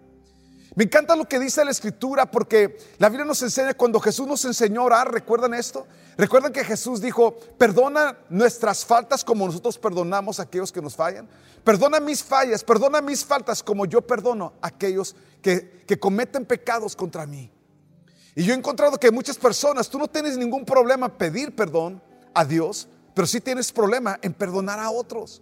Me 0.80 0.86
encanta 0.86 1.14
lo 1.14 1.28
que 1.28 1.40
dice 1.40 1.66
la 1.66 1.72
escritura 1.72 2.32
porque 2.32 2.78
la 3.00 3.10
Biblia 3.10 3.26
nos 3.26 3.42
enseña 3.42 3.74
cuando 3.74 4.00
Jesús 4.00 4.26
nos 4.26 4.46
enseñó 4.46 4.80
a 4.80 4.86
orar, 4.86 5.12
¿recuerdan 5.12 5.54
esto? 5.54 5.86
Recuerdan 6.16 6.54
que 6.54 6.64
Jesús 6.64 7.02
dijo, 7.02 7.38
perdona 7.58 8.18
nuestras 8.30 8.86
faltas 8.86 9.26
como 9.26 9.46
nosotros 9.46 9.78
perdonamos 9.78 10.40
a 10.40 10.44
aquellos 10.44 10.72
que 10.72 10.82
nos 10.82 10.96
fallan. 10.96 11.28
Perdona 11.66 12.00
mis 12.00 12.24
fallas, 12.24 12.64
perdona 12.64 13.02
mis 13.02 13.26
faltas 13.26 13.62
como 13.62 13.86
yo 13.88 14.00
perdono 14.00 14.54
a 14.62 14.68
aquellos 14.68 15.18
que, 15.42 15.84
que 15.86 16.00
cometen 16.00 16.46
pecados 16.46 16.96
contra 16.96 17.26
mí. 17.26 17.52
Y 18.34 18.46
yo 18.46 18.54
he 18.54 18.58
encontrado 18.58 18.98
que 18.98 19.12
muchas 19.12 19.38
personas, 19.38 19.90
tú 19.90 20.00
no 20.00 20.08
tienes 20.08 20.38
ningún 20.38 20.64
problema 20.64 21.10
pedir 21.10 21.54
perdón 21.54 22.02
a 22.34 22.46
Dios, 22.46 22.88
pero 23.14 23.28
sí 23.28 23.42
tienes 23.42 23.74
problema 23.74 24.18
en 24.22 24.34
perdonar 24.34 24.80
a 24.80 24.92
otros. 24.92 25.42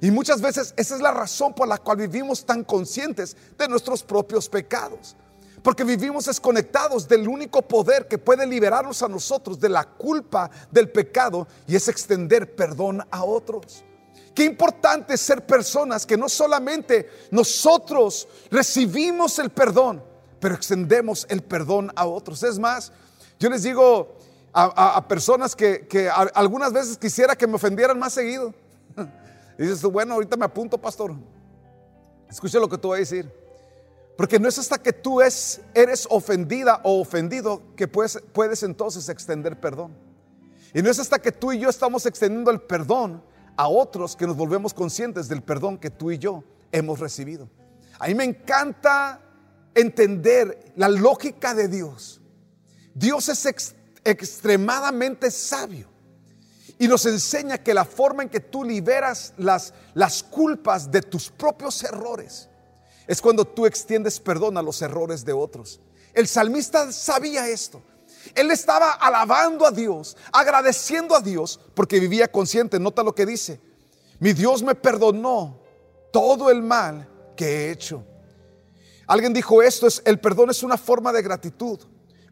Y 0.00 0.10
muchas 0.10 0.40
veces 0.40 0.74
esa 0.76 0.94
es 0.94 1.00
la 1.00 1.10
razón 1.10 1.54
por 1.54 1.68
la 1.68 1.78
cual 1.78 1.98
vivimos 1.98 2.44
tan 2.44 2.64
conscientes 2.64 3.36
de 3.58 3.68
nuestros 3.68 4.02
propios 4.02 4.48
pecados. 4.48 5.16
Porque 5.62 5.84
vivimos 5.84 6.26
desconectados 6.26 7.08
del 7.08 7.26
único 7.26 7.62
poder 7.62 8.06
que 8.06 8.18
puede 8.18 8.46
liberarnos 8.46 9.02
a 9.02 9.08
nosotros 9.08 9.58
de 9.58 9.68
la 9.68 9.84
culpa 9.84 10.50
del 10.70 10.90
pecado 10.90 11.48
y 11.66 11.74
es 11.74 11.88
extender 11.88 12.54
perdón 12.54 13.02
a 13.10 13.24
otros. 13.24 13.84
Qué 14.34 14.44
importante 14.44 15.14
es 15.14 15.20
ser 15.22 15.46
personas 15.46 16.04
que 16.04 16.16
no 16.16 16.28
solamente 16.28 17.08
nosotros 17.30 18.28
recibimos 18.50 19.38
el 19.38 19.48
perdón, 19.48 20.04
pero 20.38 20.54
extendemos 20.54 21.26
el 21.30 21.42
perdón 21.42 21.90
a 21.96 22.04
otros. 22.04 22.42
Es 22.42 22.58
más, 22.58 22.92
yo 23.40 23.48
les 23.48 23.62
digo 23.62 24.14
a, 24.52 25.06
personas 25.08 25.56
que, 25.56 25.86
que 25.88 26.08
algunas 26.08 26.72
veces 26.72 26.98
quisiera 26.98 27.34
que 27.34 27.46
me 27.46 27.54
ofendieran 27.54 27.98
más 27.98 28.12
seguido. 28.12 28.54
Dices 29.58 29.80
tú, 29.80 29.90
bueno, 29.90 30.14
ahorita 30.14 30.36
me 30.36 30.44
apunto, 30.44 30.78
pastor. 30.78 31.14
Escucha 32.28 32.58
lo 32.58 32.68
que 32.68 32.78
tú 32.78 32.88
vas 32.88 32.96
a 32.96 33.00
decir. 33.00 33.32
Porque 34.16 34.38
no 34.38 34.48
es 34.48 34.58
hasta 34.58 34.78
que 34.78 34.92
tú 34.92 35.20
es, 35.20 35.60
eres 35.74 36.06
ofendida 36.10 36.80
o 36.84 37.00
ofendido 37.00 37.62
que 37.76 37.86
puedes, 37.86 38.22
puedes 38.32 38.62
entonces 38.62 39.08
extender 39.08 39.60
perdón. 39.60 39.96
Y 40.74 40.82
no 40.82 40.90
es 40.90 40.98
hasta 40.98 41.18
que 41.18 41.32
tú 41.32 41.52
y 41.52 41.58
yo 41.58 41.68
estamos 41.68 42.06
extendiendo 42.06 42.50
el 42.50 42.60
perdón 42.60 43.22
a 43.56 43.68
otros 43.68 44.16
que 44.16 44.26
nos 44.26 44.36
volvemos 44.36 44.74
conscientes 44.74 45.28
del 45.28 45.42
perdón 45.42 45.78
que 45.78 45.90
tú 45.90 46.10
y 46.10 46.18
yo 46.18 46.44
hemos 46.72 46.98
recibido. 46.98 47.48
A 47.98 48.08
mí 48.08 48.14
me 48.14 48.24
encanta 48.24 49.20
entender 49.74 50.72
la 50.76 50.88
lógica 50.88 51.54
de 51.54 51.68
Dios. 51.68 52.20
Dios 52.94 53.28
es 53.28 53.74
extremadamente 54.04 55.30
sabio 55.30 55.95
y 56.78 56.88
nos 56.88 57.06
enseña 57.06 57.58
que 57.58 57.74
la 57.74 57.84
forma 57.84 58.22
en 58.22 58.28
que 58.28 58.40
tú 58.40 58.64
liberas 58.64 59.32
las, 59.38 59.72
las 59.94 60.22
culpas 60.22 60.90
de 60.90 61.02
tus 61.02 61.30
propios 61.30 61.82
errores 61.82 62.48
es 63.06 63.20
cuando 63.20 63.44
tú 63.44 63.66
extiendes 63.66 64.20
perdón 64.20 64.58
a 64.58 64.62
los 64.62 64.82
errores 64.82 65.24
de 65.24 65.32
otros. 65.32 65.80
El 66.12 66.26
salmista 66.26 66.90
sabía 66.92 67.48
esto. 67.48 67.82
Él 68.34 68.50
estaba 68.50 68.90
alabando 68.92 69.64
a 69.64 69.70
Dios, 69.70 70.16
agradeciendo 70.32 71.14
a 71.14 71.20
Dios, 71.20 71.60
porque 71.74 72.00
vivía 72.00 72.30
consciente. 72.30 72.80
Nota 72.80 73.02
lo 73.02 73.14
que 73.14 73.24
dice. 73.24 73.60
Mi 74.18 74.32
Dios 74.32 74.62
me 74.62 74.74
perdonó 74.74 75.60
todo 76.12 76.50
el 76.50 76.62
mal 76.62 77.08
que 77.36 77.46
he 77.46 77.70
hecho. 77.70 78.02
Alguien 79.06 79.32
dijo 79.32 79.62
esto, 79.62 79.86
es, 79.86 80.02
el 80.04 80.18
perdón 80.18 80.50
es 80.50 80.62
una 80.62 80.76
forma 80.76 81.12
de 81.12 81.22
gratitud. 81.22 81.78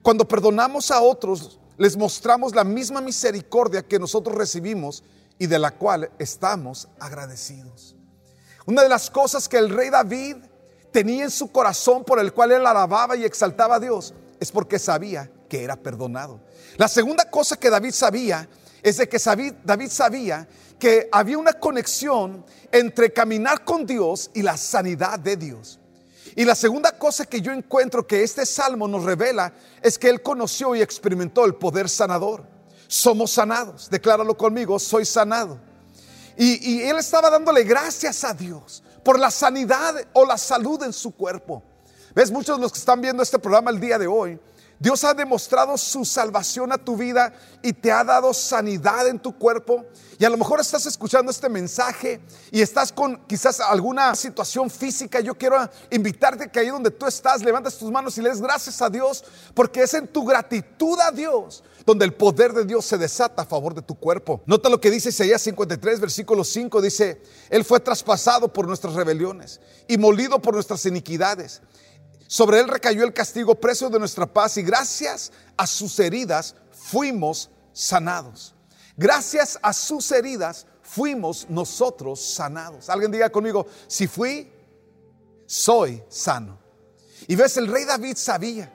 Cuando 0.02 0.26
perdonamos 0.26 0.90
a 0.90 1.00
otros, 1.00 1.60
les 1.76 1.96
mostramos 1.96 2.54
la 2.54 2.64
misma 2.64 3.00
misericordia 3.00 3.82
que 3.82 3.98
nosotros 3.98 4.36
recibimos 4.36 5.02
y 5.38 5.46
de 5.46 5.58
la 5.58 5.72
cual 5.72 6.10
estamos 6.18 6.88
agradecidos. 7.00 7.96
Una 8.66 8.82
de 8.82 8.88
las 8.88 9.10
cosas 9.10 9.48
que 9.48 9.58
el 9.58 9.70
rey 9.70 9.90
David 9.90 10.36
tenía 10.92 11.24
en 11.24 11.30
su 11.30 11.50
corazón 11.50 12.04
por 12.04 12.18
el 12.18 12.32
cual 12.32 12.52
él 12.52 12.66
alababa 12.66 13.16
y 13.16 13.24
exaltaba 13.24 13.76
a 13.76 13.80
Dios 13.80 14.14
es 14.40 14.52
porque 14.52 14.78
sabía 14.78 15.30
que 15.48 15.64
era 15.64 15.76
perdonado. 15.76 16.40
La 16.76 16.88
segunda 16.88 17.30
cosa 17.30 17.56
que 17.56 17.70
David 17.70 17.92
sabía 17.92 18.48
es 18.82 18.98
de 18.98 19.08
que 19.08 19.18
David 19.64 19.90
sabía 19.90 20.48
que 20.78 21.08
había 21.10 21.38
una 21.38 21.54
conexión 21.54 22.44
entre 22.70 23.12
caminar 23.12 23.64
con 23.64 23.86
Dios 23.86 24.30
y 24.34 24.42
la 24.42 24.56
sanidad 24.56 25.18
de 25.18 25.36
Dios. 25.36 25.80
Y 26.36 26.44
la 26.44 26.54
segunda 26.54 26.92
cosa 26.98 27.26
que 27.26 27.40
yo 27.40 27.52
encuentro 27.52 28.06
que 28.06 28.22
este 28.22 28.44
salmo 28.44 28.88
nos 28.88 29.04
revela 29.04 29.52
es 29.82 29.98
que 29.98 30.08
él 30.08 30.22
conoció 30.22 30.74
y 30.74 30.82
experimentó 30.82 31.44
el 31.44 31.54
poder 31.54 31.88
sanador. 31.88 32.44
Somos 32.88 33.32
sanados, 33.32 33.88
decláralo 33.88 34.36
conmigo, 34.36 34.78
soy 34.78 35.04
sanado. 35.04 35.58
Y, 36.36 36.82
él 36.82 36.98
estaba 36.98 37.30
dándole 37.30 37.62
gracias 37.62 38.24
a 38.24 38.34
Dios 38.34 38.82
por 39.04 39.18
la 39.18 39.30
sanidad 39.30 39.94
o 40.12 40.26
la 40.26 40.36
salud 40.36 40.82
en 40.82 40.92
su 40.92 41.12
cuerpo. 41.12 41.62
¿Ves? 42.14 42.30
Muchos 42.30 42.56
de 42.56 42.62
los 42.62 42.72
que 42.72 42.78
están 42.78 43.00
viendo 43.00 43.22
este 43.22 43.38
programa 43.38 43.70
el 43.70 43.78
día 43.78 43.98
de 43.98 44.08
hoy 44.08 44.38
Dios 44.78 45.04
ha 45.04 45.14
demostrado 45.14 45.78
su 45.78 46.04
salvación 46.04 46.72
a 46.72 46.78
tu 46.78 46.96
vida 46.96 47.32
y 47.62 47.72
te 47.72 47.92
ha 47.92 48.04
dado 48.04 48.34
sanidad 48.34 49.08
en 49.08 49.18
tu 49.18 49.36
cuerpo. 49.36 49.84
Y 50.18 50.24
a 50.24 50.30
lo 50.30 50.36
mejor 50.36 50.60
estás 50.60 50.86
escuchando 50.86 51.30
este 51.30 51.48
mensaje 51.48 52.20
y 52.50 52.60
estás 52.60 52.92
con 52.92 53.24
quizás 53.26 53.60
alguna 53.60 54.14
situación 54.14 54.70
física. 54.70 55.20
Yo 55.20 55.34
quiero 55.34 55.56
invitarte 55.90 56.50
que 56.50 56.60
ahí 56.60 56.68
donde 56.68 56.90
tú 56.90 57.06
estás, 57.06 57.42
levantes 57.42 57.78
tus 57.78 57.90
manos 57.90 58.16
y 58.18 58.22
le 58.22 58.30
des 58.30 58.40
gracias 58.40 58.80
a 58.82 58.90
Dios, 58.90 59.24
porque 59.54 59.82
es 59.82 59.94
en 59.94 60.06
tu 60.06 60.24
gratitud 60.24 60.98
a 61.00 61.10
Dios 61.10 61.62
donde 61.86 62.04
el 62.04 62.14
poder 62.14 62.52
de 62.52 62.64
Dios 62.64 62.84
se 62.84 62.96
desata 62.96 63.42
a 63.42 63.46
favor 63.46 63.74
de 63.74 63.82
tu 63.82 63.94
cuerpo. 63.94 64.42
Nota 64.46 64.68
lo 64.68 64.80
que 64.80 64.90
dice 64.90 65.10
Isaías 65.10 65.42
53, 65.42 66.00
versículo 66.00 66.44
5, 66.44 66.80
dice, 66.80 67.20
Él 67.50 67.64
fue 67.64 67.80
traspasado 67.80 68.52
por 68.52 68.66
nuestras 68.66 68.94
rebeliones 68.94 69.60
y 69.86 69.98
molido 69.98 70.40
por 70.40 70.54
nuestras 70.54 70.86
iniquidades. 70.86 71.60
Sobre 72.26 72.60
él 72.60 72.68
recayó 72.68 73.04
el 73.04 73.12
castigo 73.12 73.54
precio 73.54 73.90
de 73.90 73.98
nuestra 73.98 74.26
paz 74.26 74.56
y 74.56 74.62
gracias 74.62 75.32
a 75.56 75.66
sus 75.66 75.98
heridas 75.98 76.54
fuimos 76.70 77.50
sanados. 77.72 78.54
Gracias 78.96 79.58
a 79.62 79.72
sus 79.72 80.10
heridas 80.12 80.66
fuimos 80.82 81.46
nosotros 81.48 82.20
sanados. 82.20 82.88
Alguien 82.88 83.10
diga 83.10 83.30
conmigo, 83.30 83.66
si 83.86 84.06
fui, 84.06 84.50
soy 85.46 86.02
sano. 86.08 86.58
Y 87.26 87.34
ves, 87.36 87.56
el 87.56 87.68
rey 87.68 87.84
David 87.84 88.16
sabía 88.16 88.72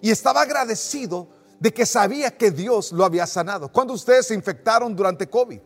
y 0.00 0.10
estaba 0.10 0.42
agradecido 0.42 1.28
de 1.60 1.72
que 1.72 1.86
sabía 1.86 2.36
que 2.36 2.50
Dios 2.50 2.92
lo 2.92 3.04
había 3.04 3.26
sanado. 3.26 3.70
¿Cuándo 3.70 3.94
ustedes 3.94 4.26
se 4.26 4.34
infectaron 4.34 4.94
durante 4.96 5.28
COVID? 5.28 5.60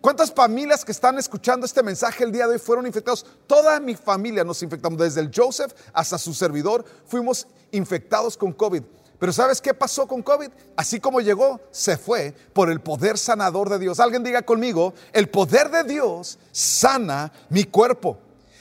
¿Cuántas 0.00 0.32
familias 0.32 0.82
que 0.82 0.92
están 0.92 1.18
escuchando 1.18 1.66
este 1.66 1.82
mensaje 1.82 2.24
el 2.24 2.32
día 2.32 2.46
de 2.46 2.54
hoy 2.54 2.58
fueron 2.58 2.86
infectados? 2.86 3.26
Toda 3.46 3.78
mi 3.80 3.94
familia 3.94 4.44
nos 4.44 4.62
infectamos, 4.62 4.98
desde 4.98 5.20
el 5.20 5.30
Joseph 5.34 5.72
hasta 5.92 6.16
su 6.16 6.32
servidor, 6.32 6.86
fuimos 7.06 7.46
infectados 7.70 8.34
con 8.34 8.52
COVID. 8.52 8.82
Pero 9.18 9.32
¿sabes 9.34 9.60
qué 9.60 9.74
pasó 9.74 10.06
con 10.06 10.22
COVID? 10.22 10.48
Así 10.74 11.00
como 11.00 11.20
llegó, 11.20 11.60
se 11.70 11.98
fue 11.98 12.34
por 12.54 12.70
el 12.70 12.80
poder 12.80 13.18
sanador 13.18 13.68
de 13.68 13.78
Dios. 13.78 14.00
Alguien 14.00 14.24
diga 14.24 14.40
conmigo, 14.40 14.94
el 15.12 15.28
poder 15.28 15.70
de 15.70 15.84
Dios 15.84 16.38
sana 16.50 17.30
mi 17.50 17.64
cuerpo. 17.64 18.16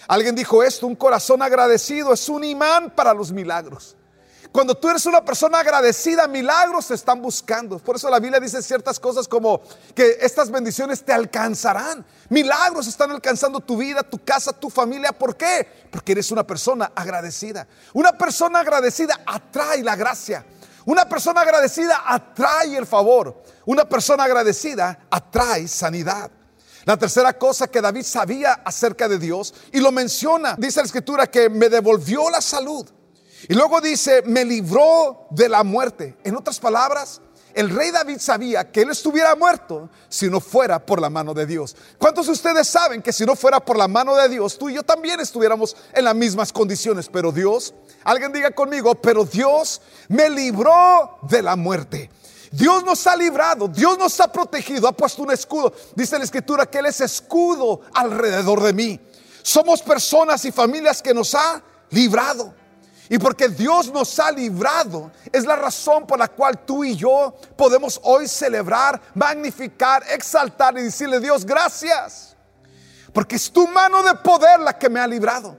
Alguien 0.10 0.36
dijo 0.36 0.62
esto, 0.62 0.88
un 0.88 0.96
corazón 0.96 1.42
agradecido 1.42 2.12
es 2.12 2.28
un 2.28 2.44
imán 2.44 2.94
para 2.94 3.14
los 3.14 3.32
milagros. 3.32 3.96
Cuando 4.52 4.74
tú 4.74 4.90
eres 4.90 5.06
una 5.06 5.24
persona 5.24 5.60
agradecida, 5.60 6.28
milagros 6.28 6.88
te 6.88 6.96
están 6.96 7.22
buscando. 7.22 7.78
Por 7.78 7.98
eso 7.98 8.10
la 8.10 8.20
Biblia 8.20 8.40
dice 8.40 8.64
ciertas 8.64 9.00
cosas 9.00 9.28
como 9.28 9.62
que 9.94 10.18
estas 10.22 10.50
bendiciones 10.50 11.04
te 11.06 11.14
alcanzarán. 11.14 12.04
Milagros 12.30 12.88
están 12.88 13.12
alcanzando 13.12 13.60
tu 13.60 13.78
vida, 13.78 14.02
tu 14.02 14.18
casa, 14.24 14.52
tu 14.52 14.72
familia. 14.72 15.12
¿Por 15.12 15.38
qué? 15.38 15.68
Porque 15.92 16.14
eres 16.14 16.32
una 16.32 16.48
persona 16.48 16.92
agradecida. 16.96 17.68
Una 17.94 18.18
persona 18.18 18.62
agradecida 18.62 19.22
atrae 19.24 19.84
la 19.84 19.96
gracia. 19.96 20.44
Una 20.86 21.08
persona 21.08 21.42
agradecida 21.42 22.02
atrae 22.08 22.76
el 22.76 22.88
favor. 22.88 23.44
Una 23.66 23.88
persona 23.88 24.24
agradecida 24.24 25.06
atrae 25.12 25.68
sanidad. 25.68 26.32
La 26.86 26.98
tercera 26.98 27.38
cosa 27.38 27.68
que 27.68 27.82
David 27.82 28.04
sabía 28.04 28.54
acerca 28.66 29.08
de 29.08 29.20
Dios 29.20 29.54
y 29.72 29.80
lo 29.80 29.92
menciona, 29.92 30.56
dice 30.58 30.80
la 30.80 30.88
escritura 30.88 31.28
que 31.28 31.50
me 31.50 31.70
devolvió 31.70 32.32
la 32.32 32.42
salud 32.42 32.90
y 33.48 33.54
luego 33.54 33.82
dice, 33.82 34.24
me 34.26 34.44
libró 34.44 35.28
de 35.30 35.50
la 35.50 35.64
muerte. 35.64 36.18
En 36.24 36.36
otras 36.36 36.60
palabras, 36.60 37.22
el 37.54 37.70
rey 37.70 37.92
David 37.92 38.20
sabía 38.20 38.72
que 38.72 38.82
él 38.82 38.92
estuviera 38.92 39.36
muerto 39.36 39.90
si 40.08 40.30
no 40.30 40.40
fuera 40.40 40.86
por 40.86 41.02
la 41.02 41.10
mano 41.10 41.34
de 41.34 41.46
Dios. 41.46 41.76
¿Cuántos 41.98 42.28
de 42.28 42.34
ustedes 42.34 42.68
saben 42.68 43.02
que 43.02 43.12
si 43.12 43.26
no 43.26 43.36
fuera 43.36 43.60
por 43.60 43.78
la 43.78 43.88
mano 43.88 44.16
de 44.16 44.30
Dios, 44.30 44.58
tú 44.58 44.70
y 44.70 44.76
yo 44.76 44.84
también 44.84 45.20
estuviéramos 45.20 45.76
en 45.94 46.06
las 46.06 46.16
mismas 46.16 46.54
condiciones? 46.54 47.10
Pero 47.12 47.32
Dios, 47.32 47.74
alguien 48.04 48.32
diga 48.32 48.52
conmigo, 48.52 48.96
pero 48.96 49.26
Dios 49.26 49.82
me 50.10 50.30
libró 50.30 51.18
de 51.24 51.42
la 51.42 51.56
muerte. 51.56 52.10
Dios 52.52 52.84
nos 52.84 53.06
ha 53.08 53.16
librado, 53.16 53.68
Dios 53.68 53.98
nos 53.98 54.20
ha 54.20 54.32
protegido, 54.32 54.88
ha 54.88 54.92
puesto 54.92 55.24
un 55.24 55.32
escudo. 55.32 55.74
Dice 55.96 56.18
la 56.18 56.26
escritura 56.26 56.66
que 56.66 56.80
Él 56.80 56.88
es 56.88 57.02
escudo 57.02 57.82
alrededor 57.94 58.62
de 58.62 58.74
mí. 58.74 59.00
Somos 59.42 59.82
personas 59.82 60.46
y 60.46 60.52
familias 60.52 61.02
que 61.02 61.14
nos 61.14 61.34
ha 61.36 61.62
librado. 61.90 62.54
Y 63.10 63.18
porque 63.18 63.50
Dios 63.50 63.92
nos 63.92 64.20
ha 64.20 64.32
librado, 64.32 65.12
es 65.32 65.44
la 65.44 65.56
razón 65.56 66.06
por 66.06 66.20
la 66.20 66.28
cual 66.28 66.64
tú 66.64 66.84
y 66.84 66.96
yo 66.96 67.36
podemos 67.58 68.00
hoy 68.04 68.28
celebrar, 68.28 69.02
magnificar, 69.16 70.04
exaltar 70.12 70.78
y 70.78 70.84
decirle 70.84 71.20
Dios 71.20 71.44
gracias. 71.44 72.36
Porque 73.12 73.36
es 73.36 73.52
tu 73.52 73.68
mano 73.68 74.04
de 74.04 74.14
poder 74.16 74.60
la 74.60 74.78
que 74.78 74.90
me 74.90 75.00
ha 75.00 75.08
librado. 75.08 75.58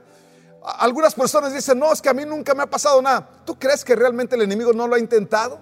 Algunas 0.62 1.12
personas 1.14 1.52
dicen, 1.52 1.78
no, 1.78 1.92
es 1.92 2.00
que 2.00 2.08
a 2.08 2.14
mí 2.14 2.24
nunca 2.24 2.54
me 2.54 2.62
ha 2.62 2.70
pasado 2.70 3.02
nada. 3.02 3.28
¿Tú 3.44 3.58
crees 3.58 3.84
que 3.84 3.96
realmente 3.96 4.36
el 4.36 4.42
enemigo 4.42 4.72
no 4.72 4.86
lo 4.86 4.94
ha 4.94 5.00
intentado? 5.00 5.58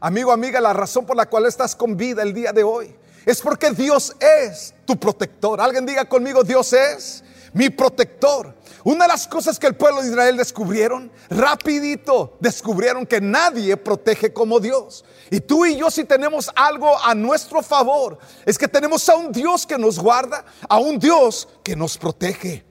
Amigo, 0.00 0.32
amiga, 0.32 0.60
la 0.60 0.72
razón 0.72 1.06
por 1.06 1.16
la 1.16 1.26
cual 1.26 1.46
estás 1.46 1.76
con 1.76 1.96
vida 1.96 2.22
el 2.22 2.34
día 2.34 2.52
de 2.52 2.64
hoy 2.64 2.96
es 3.26 3.40
porque 3.40 3.70
Dios 3.70 4.16
es 4.20 4.72
tu 4.84 4.98
protector. 4.98 5.60
Alguien 5.60 5.84
diga 5.84 6.04
conmigo, 6.04 6.44
Dios 6.44 6.72
es 6.72 7.24
mi 7.52 7.70
protector. 7.70 8.54
Una 8.86 9.06
de 9.06 9.08
las 9.08 9.26
cosas 9.26 9.58
que 9.58 9.66
el 9.66 9.74
pueblo 9.74 10.00
de 10.00 10.10
Israel 10.10 10.36
descubrieron, 10.36 11.10
rapidito 11.28 12.36
descubrieron 12.38 13.04
que 13.04 13.20
nadie 13.20 13.76
protege 13.76 14.32
como 14.32 14.60
Dios. 14.60 15.04
Y 15.28 15.40
tú 15.40 15.66
y 15.66 15.76
yo 15.76 15.90
si 15.90 16.04
tenemos 16.04 16.52
algo 16.54 16.96
a 17.02 17.12
nuestro 17.12 17.64
favor, 17.64 18.16
es 18.44 18.56
que 18.56 18.68
tenemos 18.68 19.08
a 19.08 19.16
un 19.16 19.32
Dios 19.32 19.66
que 19.66 19.76
nos 19.76 19.98
guarda, 19.98 20.44
a 20.68 20.78
un 20.78 21.00
Dios 21.00 21.48
que 21.64 21.74
nos 21.74 21.98
protege. 21.98 22.64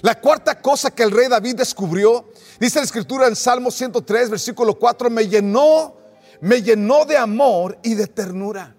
La 0.00 0.20
cuarta 0.20 0.62
cosa 0.62 0.92
que 0.92 1.02
el 1.02 1.10
rey 1.10 1.26
David 1.26 1.56
descubrió, 1.56 2.30
dice 2.60 2.78
la 2.78 2.84
escritura 2.84 3.26
en 3.26 3.34
Salmo 3.34 3.72
103, 3.72 4.30
versículo 4.30 4.78
4, 4.78 5.10
me 5.10 5.26
llenó, 5.26 5.96
me 6.40 6.62
llenó 6.62 7.04
de 7.04 7.16
amor 7.16 7.80
y 7.82 7.94
de 7.94 8.06
ternura 8.06 8.76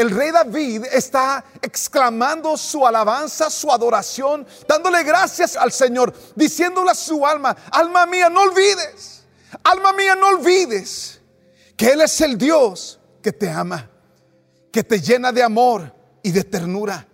el 0.00 0.10
rey 0.10 0.30
David 0.30 0.86
está 0.90 1.44
exclamando 1.60 2.56
su 2.56 2.86
alabanza, 2.86 3.50
su 3.50 3.70
adoración, 3.70 4.46
dándole 4.66 5.02
gracias 5.02 5.56
al 5.56 5.70
Señor, 5.72 6.14
diciéndole 6.34 6.90
a 6.90 6.94
su 6.94 7.26
alma, 7.26 7.54
alma 7.70 8.06
mía, 8.06 8.30
no 8.30 8.40
olvides, 8.40 9.24
alma 9.62 9.92
mía, 9.92 10.14
no 10.14 10.28
olvides 10.28 11.20
que 11.76 11.88
Él 11.88 12.00
es 12.00 12.18
el 12.22 12.38
Dios 12.38 12.98
que 13.22 13.30
te 13.30 13.50
ama, 13.50 13.90
que 14.72 14.82
te 14.82 15.02
llena 15.02 15.32
de 15.32 15.42
amor 15.42 15.94
y 16.22 16.30
de 16.30 16.44
ternura. 16.44 17.06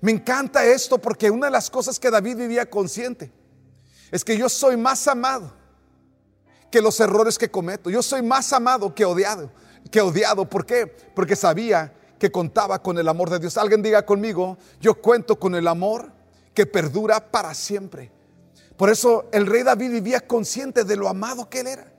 Me 0.00 0.12
encanta 0.12 0.64
esto 0.64 0.96
porque 0.98 1.28
una 1.32 1.46
de 1.46 1.52
las 1.52 1.68
cosas 1.68 1.98
que 1.98 2.08
David 2.08 2.36
vivía 2.36 2.70
consciente 2.70 3.32
es 4.12 4.24
que 4.24 4.38
yo 4.38 4.48
soy 4.48 4.76
más 4.76 5.08
amado 5.08 5.52
que 6.70 6.80
los 6.80 7.00
errores 7.00 7.36
que 7.36 7.50
cometo. 7.50 7.90
Yo 7.90 8.00
soy 8.00 8.22
más 8.22 8.52
amado 8.52 8.94
que 8.94 9.04
odiado, 9.04 9.50
que 9.90 10.00
odiado. 10.00 10.48
¿Por 10.48 10.64
qué? 10.64 10.86
Porque 10.86 11.34
sabía 11.34 11.97
que 12.18 12.30
contaba 12.30 12.82
con 12.82 12.98
el 12.98 13.08
amor 13.08 13.30
de 13.30 13.38
Dios. 13.38 13.56
Alguien 13.56 13.82
diga 13.82 14.04
conmigo, 14.04 14.58
yo 14.80 15.00
cuento 15.00 15.38
con 15.38 15.54
el 15.54 15.68
amor 15.68 16.12
que 16.54 16.66
perdura 16.66 17.30
para 17.30 17.54
siempre. 17.54 18.10
Por 18.76 18.90
eso 18.90 19.28
el 19.32 19.46
rey 19.46 19.62
David 19.62 19.90
vivía 19.90 20.20
consciente 20.20 20.84
de 20.84 20.96
lo 20.96 21.08
amado 21.08 21.48
que 21.48 21.60
él 21.60 21.66
era. 21.68 21.92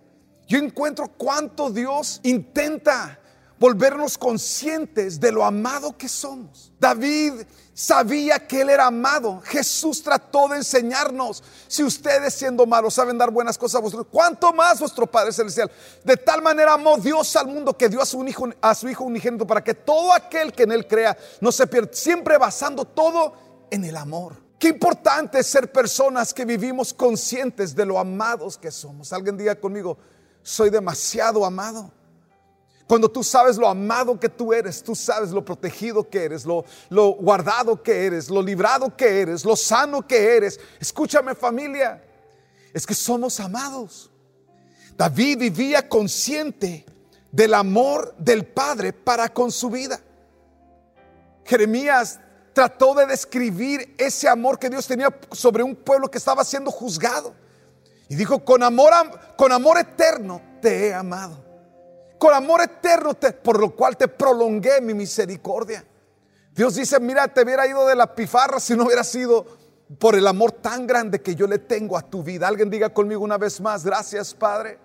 Yo 0.48 0.58
encuentro 0.58 1.10
cuánto 1.10 1.70
Dios 1.70 2.20
intenta 2.24 3.20
volvernos 3.60 4.18
conscientes 4.18 5.20
de 5.20 5.32
lo 5.32 5.44
amado 5.44 5.98
que 5.98 6.08
somos. 6.08 6.72
David 6.80 7.34
sabía 7.74 8.40
que 8.48 8.62
él 8.62 8.70
era 8.70 8.88
amado. 8.88 9.42
Jesús 9.46 10.02
trató 10.02 10.48
de 10.48 10.58
enseñarnos, 10.58 11.44
si 11.68 11.84
ustedes 11.84 12.34
siendo 12.34 12.66
malos 12.66 12.94
saben 12.94 13.18
dar 13.18 13.32
buenas 13.32 13.58
cosas 13.58 13.80
a 13.80 13.84
vosotros, 13.84 14.08
¿cuánto 14.10 14.54
más 14.54 14.80
vuestro 14.80 15.06
Padre 15.06 15.34
Celestial? 15.34 15.70
De 16.04 16.16
tal 16.16 16.42
manera 16.42 16.74
amó 16.74 16.98
Dios 16.98 17.36
al 17.36 17.48
mundo 17.48 17.78
que 17.78 17.90
dio 17.90 18.02
a 18.02 18.06
su 18.06 18.26
hijo, 18.26 18.50
a 18.62 18.74
su 18.74 18.88
hijo 18.88 19.04
unigénito 19.04 19.46
para 19.46 19.64
que 19.64 19.74
todo 19.74 20.14
aquel 20.14 20.54
que 20.54 20.64
en 20.64 20.72
él 20.72 20.88
crea 20.88 21.18
no 21.42 21.52
se 21.52 21.68
pierda, 21.68 21.90
siempre 21.92 22.38
basando 22.38 22.86
todo 22.86 23.34
en 23.70 23.84
el 23.84 23.98
amor. 23.98 24.50
Qué 24.58 24.70
importante 24.70 25.40
es 25.40 25.48
ser 25.48 25.72
personas 25.72 26.34
que 26.34 26.44
vivimos 26.44 26.94
conscientes 26.94 27.76
de 27.76 27.86
lo 27.86 27.98
amados 27.98 28.58
que 28.58 28.72
somos. 28.72 29.14
Alguien 29.14 29.38
diga 29.38 29.56
conmigo, 29.56 29.98
soy 30.44 30.70
demasiado 30.70 31.46
amado. 31.46 31.92
Cuando 32.90 33.08
tú 33.08 33.24
sabes 33.24 33.56
lo 33.56 33.68
amado 33.68 34.20
que 34.20 34.28
tú 34.28 34.52
eres, 34.52 34.82
tú 34.82 34.96
sabes 34.96 35.30
lo 35.30 35.46
protegido 35.46 36.10
que 36.10 36.24
eres, 36.24 36.44
lo, 36.44 36.66
guardado 36.90 37.84
que 37.84 38.08
eres, 38.08 38.32
lo 38.32 38.42
librado 38.42 38.98
que 38.98 39.22
eres, 39.22 39.46
lo 39.46 39.56
sano 39.56 40.08
que 40.08 40.36
eres. 40.36 40.60
Escúchame 40.80 41.36
familia, 41.36 42.04
es 42.74 42.88
que 42.88 42.96
somos 42.96 43.40
amados. 43.40 44.10
David 44.98 45.38
vivía 45.38 45.88
consciente 45.88 46.84
del 47.32 47.54
amor 47.54 48.16
del 48.18 48.48
Padre 48.48 48.92
para 48.92 49.30
con 49.30 49.52
su 49.52 49.70
vida. 49.70 50.00
Jeremías 51.46 52.20
trató 52.54 52.96
de 52.96 53.06
describir 53.06 53.94
ese 54.00 54.28
amor 54.28 54.58
que 54.58 54.68
Dios 54.68 54.88
tenía 54.88 55.16
sobre 55.32 55.62
un 55.62 55.76
pueblo 55.76 56.10
que 56.10 56.18
estaba 56.18 56.44
siendo 56.44 56.72
juzgado. 56.72 57.36
Y 58.10 58.16
dijo, 58.16 58.44
con 58.44 58.64
amor, 58.64 58.92
con 59.38 59.52
amor 59.52 59.78
eterno 59.78 60.42
te 60.60 60.88
he 60.88 60.94
amado 60.96 61.49
con 62.20 62.34
amor 62.34 62.62
eterno, 62.62 63.16
por 63.42 63.60
lo 63.60 63.76
cual 63.76 63.98
te 63.98 64.08
prolongué 64.08 64.82
mi 64.82 64.94
misericordia. 64.94 65.84
Dios 66.54 66.76
dice, 66.76 67.00
mira, 67.00 67.28
te 67.28 67.42
hubiera 67.42 67.66
ido 67.66 67.88
de 67.88 67.96
la 67.96 68.14
pifarra 68.14 68.60
si 68.60 68.76
no 68.76 68.86
hubiera 68.86 69.04
sido 69.04 69.46
por 69.98 70.16
el 70.16 70.28
amor 70.28 70.52
tan 70.52 70.86
grande 70.86 71.22
que 71.22 71.34
yo 71.34 71.48
le 71.48 71.58
tengo 71.58 71.98
a 71.98 72.02
tu 72.02 72.22
vida. 72.22 72.48
Alguien 72.48 72.70
diga 72.70 72.94
conmigo 72.94 73.24
una 73.24 73.38
vez 73.38 73.60
más, 73.62 73.84
gracias 73.84 74.34
Padre, 74.34 74.78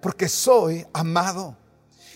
porque 0.00 0.28
soy 0.28 0.86
amado. 0.92 1.56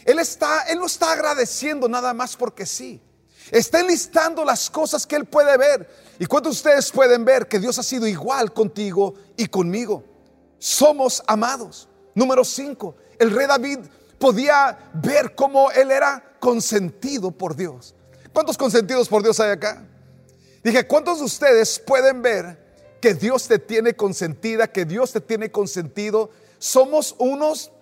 Él 0.05 0.19
está, 0.21 0.63
Él 0.63 0.79
no 0.79 0.87
está 0.87 1.13
agradeciendo 1.13 1.89
nada 1.89 2.15
más 2.15 2.37
porque 2.37 2.65
sí. 2.65 3.03
Está 3.51 3.81
enlistando 3.81 4.45
las 4.45 4.71
cosas 4.71 5.07
que 5.07 5.17
Él 5.17 5.25
puede 5.25 5.57
ver. 5.57 5.89
¿Y 6.19 6.27
cuántos 6.27 6.53
de 6.53 6.59
ustedes 6.59 6.93
pueden 6.93 7.25
ver 7.25 7.49
que 7.49 7.59
Dios 7.59 7.79
ha 7.79 7.83
sido 7.83 8.07
igual 8.07 8.53
contigo 8.53 9.15
y 9.37 9.47
conmigo? 9.49 10.05
Somos 10.59 11.23
amados. 11.27 11.89
Número 12.15 12.45
5. 12.45 12.95
El 13.19 13.33
rey 13.33 13.47
David 13.47 13.81
podía 14.21 14.79
ver 14.93 15.35
cómo 15.35 15.71
él 15.73 15.91
era 15.91 16.37
consentido 16.39 17.33
por 17.33 17.57
Dios. 17.57 17.95
¿Cuántos 18.35 18.57
consentidos 18.57 19.09
por 19.09 19.23
Dios 19.23 19.41
hay 19.41 19.51
acá? 19.51 19.83
Dije, 20.63 20.87
¿cuántos 20.87 21.19
de 21.21 21.25
ustedes 21.25 21.79
pueden 21.79 22.21
ver 22.21 22.59
que 23.01 23.15
Dios 23.15 23.49
te 23.49 23.59
tiene 23.59 23.95
consentida, 23.95 24.71
que 24.71 24.85
Dios 24.85 25.11
te 25.11 25.23
tiene 25.23 25.51
consentido? 25.51 26.31
Somos 26.59 27.17
unos 27.19 27.73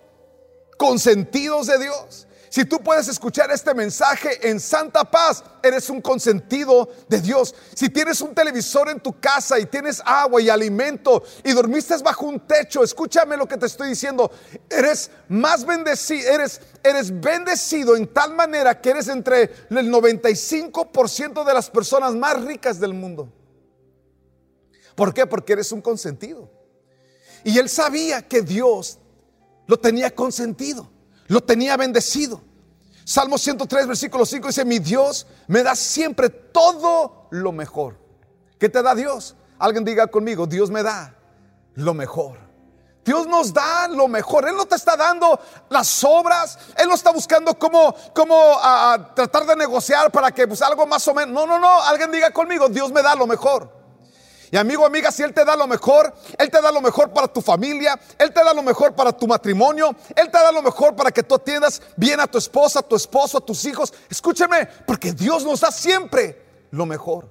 consentidos 0.77 1.66
de 1.66 1.79
Dios. 1.81 2.27
Si 2.50 2.64
tú 2.64 2.78
puedes 2.78 3.08
escuchar 3.08 3.50
este 3.50 3.74
mensaje 3.74 4.48
en 4.48 4.58
santa 4.58 5.04
paz, 5.04 5.44
eres 5.62 5.90
un 5.90 6.00
consentido 6.00 6.88
de 7.08 7.20
Dios. 7.20 7.54
Si 7.74 7.90
tienes 7.90 8.20
un 8.20 8.34
televisor 8.34 8.88
en 8.88 9.00
tu 9.00 9.18
casa 9.20 9.58
y 9.58 9.66
tienes 9.66 10.00
agua 10.04 10.40
y 10.40 10.48
alimento 10.48 11.22
y 11.44 11.52
dormiste 11.52 11.96
bajo 11.98 12.26
un 12.26 12.40
techo, 12.40 12.82
escúchame 12.82 13.37
lo 13.37 13.46
que 13.46 13.56
te 13.56 13.66
estoy 13.66 13.90
diciendo. 13.90 14.30
Eres 14.70 15.11
más 15.28 15.64
bendecido, 15.64 16.30
eres, 16.30 16.61
eres 16.82 17.20
bendecido 17.20 17.96
en 17.96 18.06
tal 18.06 18.34
manera 18.34 18.80
que 18.80 18.90
eres 18.90 19.08
entre 19.08 19.42
el 19.42 19.92
95% 19.92 21.44
de 21.44 21.54
las 21.54 21.68
personas 21.68 22.14
más 22.14 22.42
ricas 22.42 22.80
del 22.80 22.94
mundo. 22.94 23.30
¿Por 24.94 25.12
qué? 25.12 25.26
Porque 25.26 25.52
eres 25.52 25.70
un 25.70 25.82
consentido. 25.82 26.50
Y 27.44 27.58
él 27.58 27.68
sabía 27.68 28.22
que 28.22 28.42
Dios 28.42 28.98
lo 29.66 29.78
tenía 29.78 30.14
consentido 30.14 30.90
lo 31.28 31.42
tenía 31.42 31.76
bendecido. 31.76 32.40
Salmo 33.04 33.38
103, 33.38 33.86
versículo 33.86 34.26
5 34.26 34.48
dice, 34.48 34.64
mi 34.64 34.80
Dios 34.80 35.26
me 35.46 35.62
da 35.62 35.74
siempre 35.74 36.28
todo 36.28 37.28
lo 37.30 37.52
mejor. 37.52 37.98
¿Qué 38.58 38.68
te 38.68 38.82
da 38.82 38.94
Dios? 38.94 39.34
Alguien 39.58 39.84
diga 39.84 40.08
conmigo, 40.08 40.46
Dios 40.46 40.70
me 40.70 40.82
da 40.82 41.14
lo 41.74 41.94
mejor. 41.94 42.38
Dios 43.04 43.26
nos 43.26 43.54
da 43.54 43.88
lo 43.88 44.06
mejor. 44.06 44.46
Él 44.46 44.54
no 44.54 44.66
te 44.66 44.74
está 44.74 44.94
dando 44.94 45.40
las 45.70 46.04
obras. 46.04 46.58
Él 46.76 46.88
no 46.88 46.94
está 46.94 47.10
buscando 47.10 47.58
cómo, 47.58 47.94
cómo 48.14 48.58
tratar 49.14 49.46
de 49.46 49.56
negociar 49.56 50.10
para 50.12 50.30
que 50.30 50.46
pues, 50.46 50.60
algo 50.60 50.86
más 50.86 51.08
o 51.08 51.14
menos. 51.14 51.32
No, 51.32 51.46
no, 51.46 51.58
no. 51.58 51.82
Alguien 51.84 52.12
diga 52.12 52.30
conmigo, 52.30 52.68
Dios 52.68 52.92
me 52.92 53.00
da 53.00 53.14
lo 53.14 53.26
mejor. 53.26 53.77
Y 54.50 54.56
amigo, 54.56 54.87
amiga, 54.87 55.11
si 55.11 55.22
Él 55.22 55.34
te 55.34 55.44
da 55.44 55.56
lo 55.56 55.66
mejor, 55.66 56.14
Él 56.38 56.50
te 56.50 56.61
da 56.61 56.72
lo 56.72 56.80
mejor 56.80 57.12
para 57.12 57.28
tu 57.28 57.40
familia, 57.40 57.98
Él 58.18 58.32
te 58.32 58.42
da 58.42 58.54
lo 58.54 58.62
mejor 58.62 58.94
para 58.94 59.12
tu 59.12 59.26
matrimonio, 59.26 59.94
Él 60.16 60.30
te 60.30 60.38
da 60.38 60.50
lo 60.52 60.62
mejor 60.62 60.96
para 60.96 61.11
que 61.11 61.22
tú 61.22 61.34
atiendas 61.34 61.82
bien 61.96 62.20
a 62.20 62.26
tu 62.26 62.38
esposa, 62.38 62.80
a 62.80 62.82
tu 62.82 62.96
esposo, 62.96 63.38
a 63.38 63.40
tus 63.40 63.64
hijos. 63.64 63.92
Escúcheme, 64.08 64.66
porque 64.87 65.12
Dios 65.12 65.44
nos 65.44 65.61
da 65.61 65.70
siempre 65.70 66.42
lo 66.70 66.87
mejor. 66.87 67.28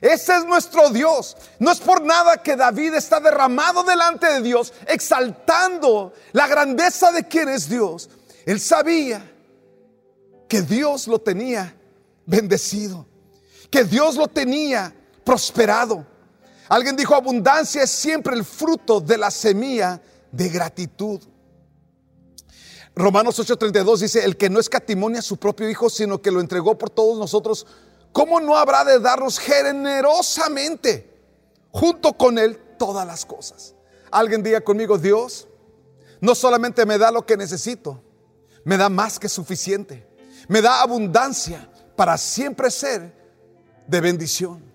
Ese 0.00 0.36
es 0.36 0.44
nuestro 0.44 0.90
Dios. 0.90 1.36
No 1.60 1.70
es 1.70 1.78
por 1.78 2.04
nada 2.04 2.42
que 2.42 2.56
David 2.56 2.94
está 2.94 3.20
derramado 3.20 3.84
delante 3.84 4.26
de 4.26 4.42
Dios, 4.42 4.72
exaltando 4.86 6.12
la 6.32 6.48
grandeza 6.48 7.12
de 7.12 7.26
quien 7.28 7.48
es 7.48 7.68
Dios. 7.68 8.10
Él 8.44 8.60
sabía 8.60 9.30
que 10.48 10.62
Dios 10.62 11.06
lo 11.06 11.20
tenía 11.20 11.76
bendecido, 12.26 13.06
que 13.70 13.84
Dios 13.84 14.16
lo 14.16 14.26
tenía 14.26 14.92
prosperado. 15.24 16.04
Alguien 16.72 16.96
dijo, 16.96 17.14
abundancia 17.14 17.82
es 17.82 17.90
siempre 17.90 18.34
el 18.34 18.46
fruto 18.46 18.98
de 18.98 19.18
la 19.18 19.30
semilla 19.30 20.00
de 20.30 20.48
gratitud. 20.48 21.20
Romanos 22.96 23.38
8:32 23.38 23.98
dice, 23.98 24.24
el 24.24 24.38
que 24.38 24.48
no 24.48 24.58
escatimonia 24.58 25.18
a 25.18 25.22
su 25.22 25.36
propio 25.36 25.68
Hijo, 25.68 25.90
sino 25.90 26.22
que 26.22 26.30
lo 26.30 26.40
entregó 26.40 26.78
por 26.78 26.88
todos 26.88 27.18
nosotros, 27.18 27.66
¿cómo 28.10 28.40
no 28.40 28.56
habrá 28.56 28.86
de 28.86 28.98
darnos 29.00 29.38
generosamente 29.38 31.14
junto 31.72 32.14
con 32.14 32.38
Él 32.38 32.58
todas 32.78 33.06
las 33.06 33.26
cosas? 33.26 33.74
Alguien 34.10 34.42
diga 34.42 34.62
conmigo, 34.62 34.96
Dios 34.96 35.48
no 36.22 36.34
solamente 36.34 36.86
me 36.86 36.96
da 36.96 37.10
lo 37.10 37.26
que 37.26 37.36
necesito, 37.36 38.02
me 38.64 38.78
da 38.78 38.88
más 38.88 39.18
que 39.18 39.28
suficiente, 39.28 40.08
me 40.48 40.62
da 40.62 40.80
abundancia 40.80 41.70
para 41.96 42.16
siempre 42.16 42.70
ser 42.70 43.14
de 43.86 44.00
bendición. 44.00 44.71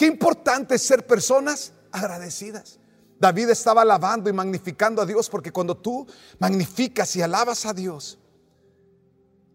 Qué 0.00 0.06
importante 0.06 0.76
es 0.76 0.82
ser 0.82 1.06
personas 1.06 1.74
agradecidas. 1.92 2.78
David 3.18 3.50
estaba 3.50 3.82
alabando 3.82 4.30
y 4.30 4.32
magnificando 4.32 5.02
a 5.02 5.04
Dios 5.04 5.28
porque 5.28 5.52
cuando 5.52 5.76
tú 5.76 6.06
magnificas 6.38 7.14
y 7.16 7.20
alabas 7.20 7.66
a 7.66 7.74
Dios, 7.74 8.18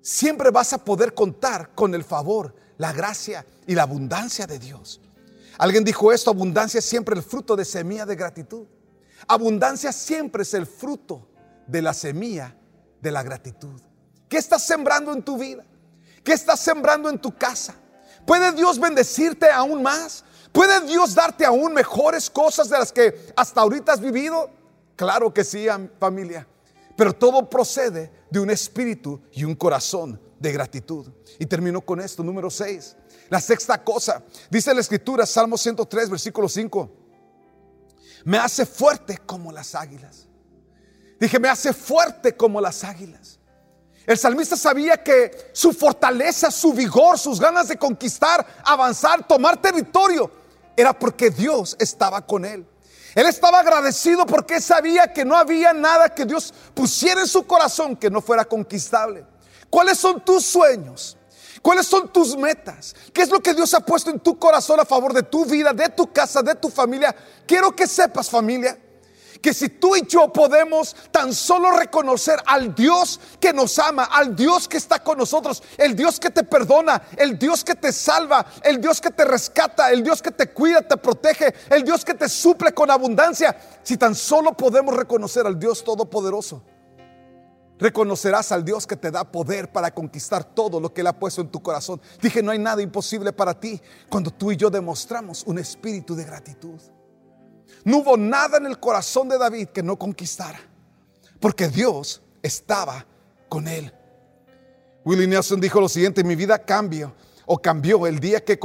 siempre 0.03 0.51
vas 0.51 0.71
a 0.73 0.85
poder 0.85 1.15
contar 1.15 1.73
con 1.73 1.95
el 1.95 2.03
favor, 2.03 2.53
la 2.77 2.93
gracia 2.93 3.43
y 3.65 3.73
la 3.73 3.81
abundancia 3.81 4.45
de 4.45 4.59
Dios. 4.59 5.01
Alguien 5.57 5.83
dijo 5.83 6.13
esto, 6.13 6.29
abundancia 6.29 6.77
es 6.77 6.85
siempre 6.85 7.15
el 7.15 7.23
fruto 7.23 7.55
de 7.55 7.65
semilla 7.65 8.05
de 8.05 8.15
gratitud. 8.15 8.67
Abundancia 9.27 9.91
siempre 9.91 10.43
es 10.43 10.53
el 10.53 10.67
fruto 10.67 11.27
de 11.65 11.81
la 11.81 11.95
semilla 11.95 12.55
de 13.01 13.11
la 13.11 13.23
gratitud. 13.23 13.81
¿Qué 14.29 14.37
estás 14.37 14.61
sembrando 14.61 15.11
en 15.11 15.23
tu 15.23 15.39
vida? 15.39 15.65
¿Qué 16.23 16.33
estás 16.33 16.59
sembrando 16.59 17.09
en 17.09 17.17
tu 17.17 17.35
casa? 17.35 17.73
¿Puede 18.27 18.51
Dios 18.51 18.79
bendecirte 18.79 19.49
aún 19.49 19.81
más? 19.81 20.23
¿Puede 20.55 20.87
Dios 20.87 21.13
darte 21.13 21.43
aún 21.45 21.73
mejores 21.73 22.29
cosas 22.29 22.69
de 22.69 22.79
las 22.79 22.89
que 22.89 23.33
hasta 23.35 23.59
ahorita 23.59 23.91
has 23.91 23.99
vivido? 23.99 24.49
Claro 24.95 25.33
que 25.33 25.43
sí, 25.43 25.67
familia. 25.99 26.47
Pero 26.95 27.11
todo 27.11 27.49
procede 27.49 28.09
de 28.29 28.39
un 28.39 28.49
espíritu 28.49 29.21
y 29.33 29.43
un 29.43 29.53
corazón 29.53 30.17
de 30.39 30.53
gratitud. 30.53 31.11
Y 31.39 31.45
termino 31.45 31.81
con 31.81 31.99
esto, 31.99 32.23
número 32.23 32.49
6. 32.49 32.95
La 33.29 33.41
sexta 33.41 33.83
cosa, 33.83 34.23
dice 34.49 34.73
la 34.73 34.79
escritura, 34.79 35.25
Salmo 35.25 35.57
103, 35.57 36.09
versículo 36.09 36.47
5. 36.47 36.89
Me 38.23 38.37
hace 38.37 38.65
fuerte 38.65 39.17
como 39.25 39.51
las 39.51 39.75
águilas. 39.75 40.29
Dije, 41.19 41.37
me 41.37 41.49
hace 41.49 41.73
fuerte 41.73 42.37
como 42.37 42.61
las 42.61 42.85
águilas. 42.85 43.39
El 44.05 44.17
salmista 44.17 44.55
sabía 44.55 45.03
que 45.03 45.49
su 45.51 45.73
fortaleza, 45.73 46.49
su 46.49 46.71
vigor, 46.71 47.19
sus 47.19 47.41
ganas 47.41 47.67
de 47.67 47.75
conquistar, 47.75 48.45
avanzar, 48.63 49.27
tomar 49.27 49.61
territorio, 49.61 50.44
era 50.75 50.97
porque 50.97 51.29
Dios 51.29 51.75
estaba 51.79 52.25
con 52.25 52.45
él. 52.45 52.65
Él 53.15 53.27
estaba 53.27 53.59
agradecido 53.59 54.25
porque 54.25 54.59
sabía 54.59 55.13
que 55.13 55.23
no 55.23 55.35
había 55.35 55.73
nada 55.73 56.09
que 56.09 56.25
Dios 56.25 56.53
pusiera 56.73 57.21
en 57.21 57.27
su 57.27 57.47
corazón 57.47 57.95
que 57.95 58.09
no 58.09 58.21
fuera 58.21 58.43
conquistable. 58.43 59.25
¿Cuáles 59.69 59.97
son 59.97 60.23
tus 60.23 60.45
sueños? 60.45 61.17
¿Cuáles 61.61 61.87
son 61.87 62.11
tus 62.11 62.35
metas? 62.37 62.95
¿Qué 63.13 63.21
es 63.21 63.29
lo 63.29 63.41
que 63.41 63.53
Dios 63.53 63.73
ha 63.73 63.79
puesto 63.79 64.11
en 64.11 64.19
tu 64.19 64.37
corazón 64.37 64.79
a 64.79 64.85
favor 64.85 65.13
de 65.13 65.23
tu 65.23 65.45
vida, 65.45 65.73
de 65.73 65.89
tu 65.89 66.11
casa, 66.11 66.43
de 66.43 66.55
tu 66.55 66.69
familia? 66.69 67.15
Quiero 67.47 67.75
que 67.75 67.87
sepas 67.87 68.29
familia 68.29 68.77
que 69.41 69.53
si 69.53 69.69
tú 69.69 69.95
y 69.95 70.05
yo 70.07 70.31
podemos 70.31 70.95
tan 71.11 71.33
solo 71.33 71.71
reconocer 71.71 72.39
al 72.45 72.73
Dios 72.73 73.19
que 73.39 73.53
nos 73.53 73.77
ama, 73.79 74.05
al 74.05 74.35
Dios 74.35 74.67
que 74.67 74.77
está 74.77 74.99
con 75.03 75.17
nosotros, 75.17 75.63
el 75.77 75.95
Dios 75.95 76.19
que 76.19 76.29
te 76.29 76.43
perdona, 76.43 77.01
el 77.17 77.37
Dios 77.37 77.63
que 77.63 77.75
te 77.75 77.91
salva, 77.91 78.45
el 78.63 78.81
Dios 78.81 79.01
que 79.01 79.11
te 79.11 79.25
rescata, 79.25 79.91
el 79.91 80.03
Dios 80.03 80.21
que 80.21 80.31
te 80.31 80.51
cuida, 80.51 80.81
te 80.81 80.97
protege, 80.97 81.53
el 81.69 81.83
Dios 81.83 82.03
que 82.03 82.13
te 82.13 82.29
suple 82.29 82.73
con 82.73 82.89
abundancia, 82.91 83.55
si 83.83 83.97
tan 83.97 84.15
solo 84.15 84.55
podemos 84.55 84.95
reconocer 84.95 85.45
al 85.45 85.59
Dios 85.59 85.83
Todopoderoso, 85.83 86.63
reconocerás 87.77 88.51
al 88.51 88.63
Dios 88.63 88.87
que 88.87 88.95
te 88.95 89.11
da 89.11 89.23
poder 89.31 89.71
para 89.71 89.93
conquistar 89.93 90.43
todo 90.43 90.79
lo 90.79 90.93
que 90.93 91.01
Él 91.01 91.07
ha 91.07 91.19
puesto 91.19 91.41
en 91.41 91.49
tu 91.49 91.61
corazón. 91.61 92.01
Dije, 92.21 92.41
no 92.41 92.51
hay 92.51 92.59
nada 92.59 92.81
imposible 92.81 93.33
para 93.33 93.59
ti 93.59 93.81
cuando 94.09 94.31
tú 94.31 94.51
y 94.51 94.57
yo 94.57 94.69
demostramos 94.69 95.43
un 95.45 95.59
espíritu 95.59 96.15
de 96.15 96.23
gratitud. 96.23 96.79
No 97.85 97.99
hubo 97.99 98.17
nada 98.17 98.57
en 98.57 98.65
el 98.65 98.79
corazón 98.79 99.29
de 99.29 99.37
David 99.37 99.67
que 99.67 99.83
no 99.83 99.97
conquistara, 99.97 100.59
porque 101.39 101.67
Dios 101.67 102.21
estaba 102.41 103.05
con 103.47 103.67
él. 103.67 103.93
Willie 105.05 105.27
Nelson 105.27 105.61
dijo 105.61 105.79
lo 105.79 105.87
siguiente, 105.87 106.23
mi 106.23 106.35
vida 106.35 106.57
cambió 106.57 107.13
o 107.45 107.59
cambió 107.59 108.07
el 108.07 108.19
día 108.19 108.43
que, 108.43 108.59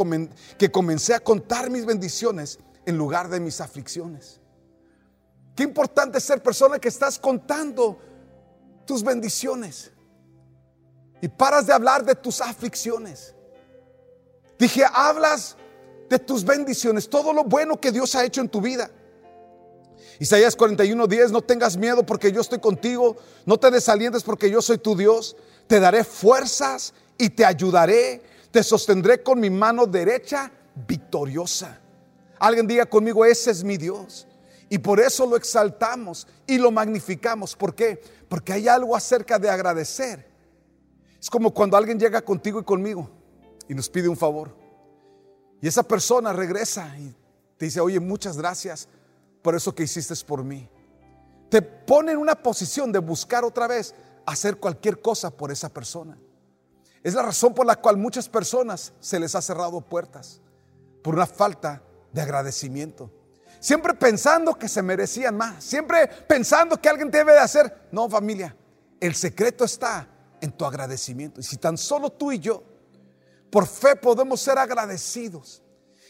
que 0.57 0.73
comencé 0.73 1.15
a 1.15 1.21
contar 1.21 1.69
mis 1.69 1.85
bendiciones 1.85 2.59
en 2.87 2.97
lugar 2.97 3.29
de 3.29 3.41
mis 3.41 3.61
aflicciones. 3.61 4.41
Qué 5.55 5.65
importante 5.65 6.19
ser 6.19 6.43
persona 6.43 6.79
que 6.79 6.89
estás 6.89 7.19
contando 7.19 7.99
tus 8.87 9.03
bendiciones 9.03 9.93
y 11.21 11.29
paras 11.29 11.67
de 11.67 11.75
hablar 11.75 12.07
de 12.07 12.15
tus 12.15 12.41
aflicciones. 12.41 13.35
Dije, 14.59 14.83
hablas 14.91 15.59
de 16.09 16.19
tus 16.19 16.43
bendiciones, 16.43 17.11
todo 17.11 17.35
lo 17.35 17.45
bueno 17.45 17.79
que 17.79 17.93
Dios 17.93 18.15
ha 18.15 18.25
hecho 18.25 18.41
en 18.41 18.49
tu 18.49 18.63
vida. 18.63 18.91
Isaías 20.21 20.55
41, 20.55 21.07
10, 21.07 21.33
no 21.33 21.41
tengas 21.41 21.79
miedo 21.79 22.05
porque 22.05 22.31
yo 22.31 22.43
estoy 22.43 22.59
contigo, 22.59 23.17
no 23.47 23.59
te 23.59 23.71
desalientes 23.71 24.23
porque 24.23 24.51
yo 24.51 24.61
soy 24.61 24.77
tu 24.77 24.95
Dios, 24.95 25.35
te 25.67 25.81
daré 25.81 26.05
fuerzas 26.05 26.93
y 27.17 27.31
te 27.31 27.43
ayudaré, 27.43 28.23
te 28.51 28.63
sostendré 28.63 29.23
con 29.23 29.41
mi 29.41 29.49
mano 29.49 29.87
derecha 29.87 30.53
victoriosa. 30.87 31.81
Alguien 32.39 32.67
diga 32.67 32.85
conmigo, 32.85 33.25
ese 33.25 33.51
es 33.51 33.65
mi 33.65 33.79
Dios. 33.79 34.29
Y 34.69 34.77
por 34.77 35.01
eso 35.01 35.27
lo 35.27 35.37
exaltamos 35.37 36.27
y 36.47 36.59
lo 36.59 36.71
magnificamos. 36.71 37.57
¿Por 37.57 37.75
qué? 37.75 38.03
Porque 38.29 38.53
hay 38.53 38.69
algo 38.69 38.95
acerca 38.95 39.39
de 39.39 39.49
agradecer. 39.49 40.29
Es 41.19 41.31
como 41.31 41.55
cuando 41.55 41.79
alguien 41.79 41.99
llega 41.99 42.21
contigo 42.21 42.61
y 42.61 42.65
conmigo 42.65 43.11
y 43.67 43.75
nos 43.75 43.89
pide 43.89 44.07
un 44.07 44.19
favor. 44.19 44.55
Y 45.63 45.69
esa 45.69 45.83
persona 45.83 46.35
regresa 46.35 46.95
y 46.99 47.15
te 47.57 47.65
dice, 47.65 47.81
oye, 47.81 47.99
muchas 48.01 48.37
gracias 48.37 48.87
por 49.43 49.55
eso 49.55 49.75
que 49.75 49.85
hiciste 49.85 50.15
por 50.25 50.45
mí. 50.45 50.69
Te 51.49 51.63
pone 51.63 52.13
en 52.13 52.19
una 52.19 52.35
posición 52.35 52.93
de 52.93 52.99
buscar 52.99 53.45
otra 53.45 53.67
vez 53.67 53.95
hacer 54.27 54.57
cualquier 54.57 55.01
cosa 55.01 55.31
por 55.31 55.51
esa 55.51 55.69
persona. 55.69 56.17
Es 57.03 57.15
la 57.15 57.23
razón 57.23 57.55
por 57.55 57.67
la 57.67 57.77
cual 57.77 57.97
muchas 57.97 58.29
personas 58.29 58.93
se 59.01 59.19
les 59.19 59.35
ha 59.35 59.43
cerrado 59.43 59.81
puertas 59.81 60.41
por 61.03 61.15
una 61.15 61.27
falta 61.27 61.83
de 62.13 62.21
agradecimiento. 62.21 63.11
Siempre 63.59 63.95
pensando 63.95 64.55
que 64.55 64.69
se 64.69 64.83
merecían 64.83 65.37
más, 65.37 65.65
siempre 65.65 66.07
pensando 66.07 66.81
que 66.81 66.89
alguien 66.89 67.11
debe 67.11 67.33
de 67.33 67.41
hacer. 67.41 67.89
No, 67.91 68.09
familia, 68.09 68.57
el 69.01 69.15
secreto 69.15 69.65
está 69.65 70.09
en 70.41 70.53
tu 70.53 70.65
agradecimiento. 70.65 71.41
Y 71.41 71.43
si 71.43 71.57
tan 71.57 71.77
solo 71.77 72.11
tú 72.11 72.33
y 72.33 72.39
yo, 72.39 72.63
por 73.51 73.67
fe 73.67 73.97
podemos 73.97 74.41
ser 74.41 74.59
agradecidos, 74.59 75.63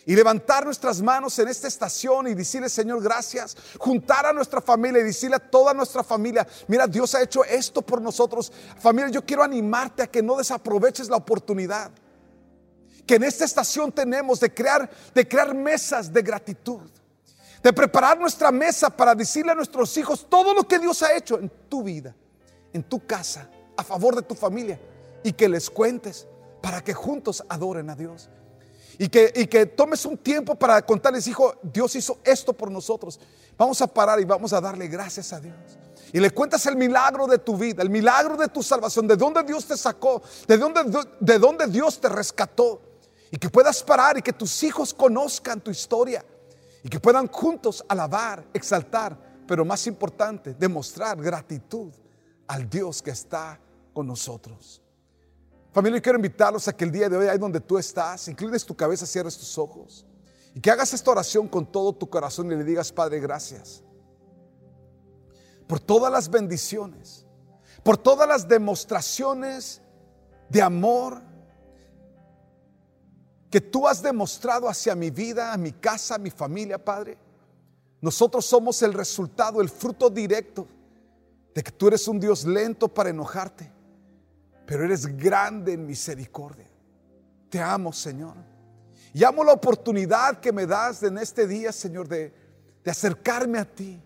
y 0.07 0.17
levantar 0.17 0.65
nuestras 0.65 1.01
manos 1.03 1.39
en 1.39 1.49
esta 1.49 1.69
estación 1.69 2.29
y 2.29 2.35
decirle, 2.35 2.69
Señor, 2.69 3.03
gracias. 3.03 3.57
Juntar 3.79 4.27
a 4.27 4.33
nuestra 4.33 4.61
familia 4.61 5.01
y 5.01 5.05
decirle 5.05 5.37
a 5.37 5.51
toda 5.51 5.75
nuestra 5.75 6.03
familia, 6.03 6.47
mira, 6.69 6.87
Dios 6.87 7.15
ha 7.15 7.23
hecho 7.23 7.45
esto 7.45 7.83
por 7.83 8.01
nosotros. 8.01 8.53
Familia, 8.79 9.11
yo 9.11 9.25
quiero 9.25 9.43
animarte 9.43 10.03
a 10.03 10.07
que 10.07 10.23
no 10.23 10.37
desaproveches 10.37 11.09
la 11.09 11.17
oportunidad 11.17 11.91
que 13.11 13.17
en 13.17 13.25
esta 13.25 13.45
estación 13.45 13.91
tenemos 13.91 14.39
de 14.39 14.55
crear, 14.55 14.89
de 15.13 15.27
crear 15.27 15.53
mesas 15.53 16.13
de 16.13 16.23
gratitud. 16.23 16.89
De 17.61 17.73
preparar 17.73 18.17
nuestra 18.17 18.53
mesa 18.53 18.89
para 18.89 19.17
decirle 19.17 19.51
a 19.51 19.57
nuestros 19.57 19.97
hijos 19.97 20.29
todo 20.31 20.55
lo 20.55 20.63
que 20.69 20.79
Dios 20.79 21.03
ha 21.03 21.17
hecho 21.17 21.37
en 21.41 21.51
tu 21.69 21.83
vida, 21.83 22.15
en 22.73 22.85
tu 22.85 23.05
casa, 23.05 23.51
a 23.77 23.83
favor 23.83 24.15
de 24.15 24.23
tu 24.23 24.37
familia. 24.37 24.81
Y 25.25 25.33
que 25.33 25.49
les 25.49 25.69
cuentes 25.69 26.29
para 26.63 26.85
que 26.85 26.95
juntos 26.95 27.43
adoren 27.49 27.91
a 27.91 27.97
Dios. 27.97 28.31
Y 29.01 29.09
que, 29.09 29.33
y 29.35 29.47
que 29.47 29.65
tomes 29.65 30.05
un 30.05 30.19
tiempo 30.19 30.55
para 30.55 30.85
contarles, 30.85 31.27
hijo, 31.27 31.55
Dios 31.63 31.97
hizo 31.97 32.19
esto 32.23 32.53
por 32.53 32.71
nosotros. 32.71 33.19
Vamos 33.57 33.81
a 33.81 33.87
parar 33.87 34.21
y 34.21 34.27
vamos 34.27 34.53
a 34.53 34.61
darle 34.61 34.89
gracias 34.89 35.33
a 35.33 35.41
Dios. 35.41 35.57
Y 36.13 36.21
le 36.21 36.31
cuentas 36.33 36.67
el 36.67 36.77
milagro 36.77 37.27
de 37.27 37.39
tu 37.39 37.57
vida, 37.57 37.83
el 37.83 37.89
milagro 37.89 38.37
de 38.37 38.49
tu 38.49 38.63
salvación, 38.63 39.09
de 39.09 39.17
dónde 39.17 39.43
Dios 39.43 39.65
te 39.65 39.79
sacó, 39.79 40.21
de 40.47 40.59
dónde, 40.59 40.83
de 41.19 41.39
dónde 41.39 41.67
Dios 41.69 41.99
te 41.99 42.11
rescató. 42.11 42.83
Y 43.31 43.39
que 43.39 43.49
puedas 43.49 43.83
parar 43.83 44.19
y 44.19 44.23
que 44.23 44.35
tus 44.35 44.63
hijos 44.65 44.93
conozcan 44.93 45.63
tu 45.63 45.71
historia. 45.71 46.23
Y 46.85 46.91
que 46.91 47.01
puedan 47.01 47.27
juntos 47.29 47.83
alabar, 47.89 48.45
exaltar, 48.53 49.17
pero 49.49 49.65
más 49.65 49.87
importante, 49.87 50.53
demostrar 50.53 51.17
gratitud 51.17 51.91
al 52.49 52.69
Dios 52.69 53.01
que 53.01 53.13
está 53.13 53.59
con 53.95 54.07
nosotros. 54.07 54.83
Familia, 55.73 56.01
quiero 56.01 56.19
invitarlos 56.19 56.67
a 56.67 56.73
que 56.73 56.85
el 56.85 56.91
día 56.91 57.09
de 57.09 57.17
hoy, 57.17 57.27
ahí 57.29 57.39
donde 57.39 57.61
tú 57.61 57.79
estás, 57.79 58.27
inclines 58.27 58.65
tu 58.65 58.75
cabeza, 58.75 59.07
cierres 59.07 59.39
tus 59.39 59.57
ojos 59.57 60.05
y 60.53 60.61
que 60.61 60.71
hagas 60.71 60.93
esta 60.93 61.13
oración 61.13 61.47
con 61.47 61.65
todo 61.65 61.93
tu 61.93 62.11
corazón 62.11 62.51
y 62.51 62.57
le 62.57 62.65
digas, 62.65 62.91
Padre, 62.91 63.21
gracias 63.21 63.85
por 65.69 65.79
todas 65.79 66.11
las 66.11 66.29
bendiciones, 66.29 67.25
por 67.85 67.97
todas 67.97 68.27
las 68.27 68.49
demostraciones 68.49 69.81
de 70.49 70.61
amor 70.61 71.23
que 73.49 73.61
tú 73.61 73.87
has 73.87 74.03
demostrado 74.03 74.69
hacia 74.69 74.97
mi 74.97 75.11
vida, 75.11 75.53
a 75.53 75.57
mi 75.57 75.71
casa, 75.71 76.17
a 76.17 76.19
mi 76.19 76.31
familia, 76.31 76.85
Padre. 76.85 77.17
Nosotros 78.01 78.45
somos 78.45 78.83
el 78.83 78.93
resultado, 78.93 79.61
el 79.61 79.69
fruto 79.69 80.11
directo 80.11 80.67
de 81.55 81.63
que 81.63 81.71
tú 81.71 81.87
eres 81.87 82.09
un 82.09 82.19
Dios 82.19 82.45
lento 82.45 82.89
para 82.89 83.11
enojarte 83.11 83.80
pero 84.67 84.85
eres 84.85 85.07
grande 85.17 85.73
en 85.73 85.87
misericordia. 85.87 86.69
Te 87.49 87.61
amo, 87.61 87.93
Señor. 87.93 88.37
Y 89.13 89.25
amo 89.25 89.43
la 89.43 89.53
oportunidad 89.53 90.39
que 90.41 90.53
me 90.53 90.67
das 90.67 91.03
en 91.03 91.19
este 91.19 91.47
día, 91.47 91.73
Señor, 91.73 92.07
de, 92.07 92.33
de 92.85 92.91
acercarme 92.91 93.59
a 93.59 93.65
ti. 93.65 94.01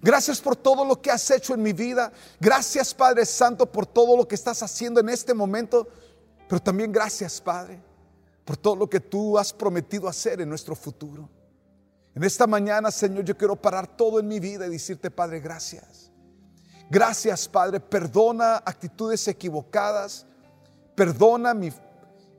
Gracias 0.00 0.40
por 0.40 0.54
todo 0.54 0.84
lo 0.84 1.00
que 1.00 1.10
has 1.10 1.28
hecho 1.30 1.54
en 1.54 1.62
mi 1.62 1.72
vida. 1.72 2.12
Gracias, 2.38 2.94
Padre 2.94 3.26
Santo, 3.26 3.66
por 3.66 3.86
todo 3.86 4.16
lo 4.16 4.28
que 4.28 4.36
estás 4.36 4.62
haciendo 4.62 5.00
en 5.00 5.08
este 5.08 5.34
momento. 5.34 5.88
Pero 6.48 6.62
también 6.62 6.92
gracias, 6.92 7.40
Padre, 7.40 7.82
por 8.44 8.56
todo 8.56 8.76
lo 8.76 8.88
que 8.88 9.00
tú 9.00 9.36
has 9.36 9.52
prometido 9.52 10.08
hacer 10.08 10.40
en 10.40 10.48
nuestro 10.48 10.76
futuro. 10.76 11.28
En 12.14 12.24
esta 12.24 12.46
mañana, 12.46 12.90
Señor, 12.90 13.24
yo 13.24 13.36
quiero 13.36 13.56
parar 13.56 13.86
todo 13.96 14.18
en 14.18 14.28
mi 14.28 14.40
vida 14.40 14.66
y 14.66 14.70
decirte, 14.70 15.10
Padre, 15.10 15.40
gracias. 15.40 16.07
Gracias, 16.90 17.48
Padre. 17.48 17.80
Perdona 17.80 18.56
actitudes 18.56 19.26
equivocadas. 19.28 20.26
Perdona 20.94 21.54
mi, 21.54 21.70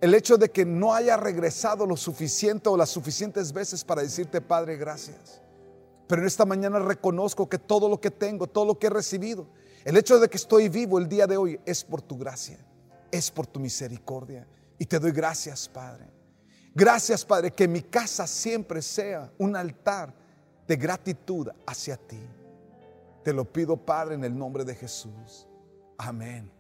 el 0.01 0.13
hecho 0.13 0.37
de 0.37 0.49
que 0.49 0.65
no 0.65 0.93
haya 0.93 1.17
regresado 1.17 1.85
lo 1.85 1.95
suficiente 1.95 2.69
o 2.69 2.77
las 2.77 2.89
suficientes 2.89 3.53
veces 3.53 3.83
para 3.83 4.01
decirte, 4.01 4.41
Padre, 4.41 4.77
gracias. 4.77 5.41
Pero 6.07 6.21
en 6.21 6.27
esta 6.27 6.45
mañana 6.45 6.79
reconozco 6.79 7.47
que 7.47 7.59
todo 7.59 7.87
lo 7.87 8.01
que 8.01 8.09
tengo, 8.09 8.47
todo 8.47 8.65
lo 8.65 8.79
que 8.79 8.87
he 8.87 8.89
recibido, 8.89 9.47
el 9.85 9.95
hecho 9.95 10.19
de 10.19 10.27
que 10.27 10.37
estoy 10.37 10.67
vivo 10.67 10.97
el 10.97 11.07
día 11.07 11.27
de 11.27 11.37
hoy 11.37 11.59
es 11.65 11.83
por 11.83 12.01
tu 12.01 12.17
gracia, 12.17 12.57
es 13.11 13.29
por 13.29 13.45
tu 13.45 13.59
misericordia. 13.59 14.47
Y 14.77 14.85
te 14.85 14.97
doy 14.97 15.11
gracias, 15.11 15.69
Padre. 15.69 16.05
Gracias, 16.73 17.25
Padre, 17.25 17.51
que 17.51 17.67
mi 17.67 17.81
casa 17.81 18.25
siempre 18.25 18.81
sea 18.81 19.31
un 19.37 19.55
altar 19.55 20.13
de 20.67 20.75
gratitud 20.75 21.49
hacia 21.65 21.97
ti. 21.97 22.19
Te 23.23 23.33
lo 23.33 23.45
pido, 23.45 23.77
Padre, 23.77 24.15
en 24.15 24.23
el 24.23 24.37
nombre 24.37 24.63
de 24.63 24.75
Jesús. 24.75 25.47
Amén 25.97 26.51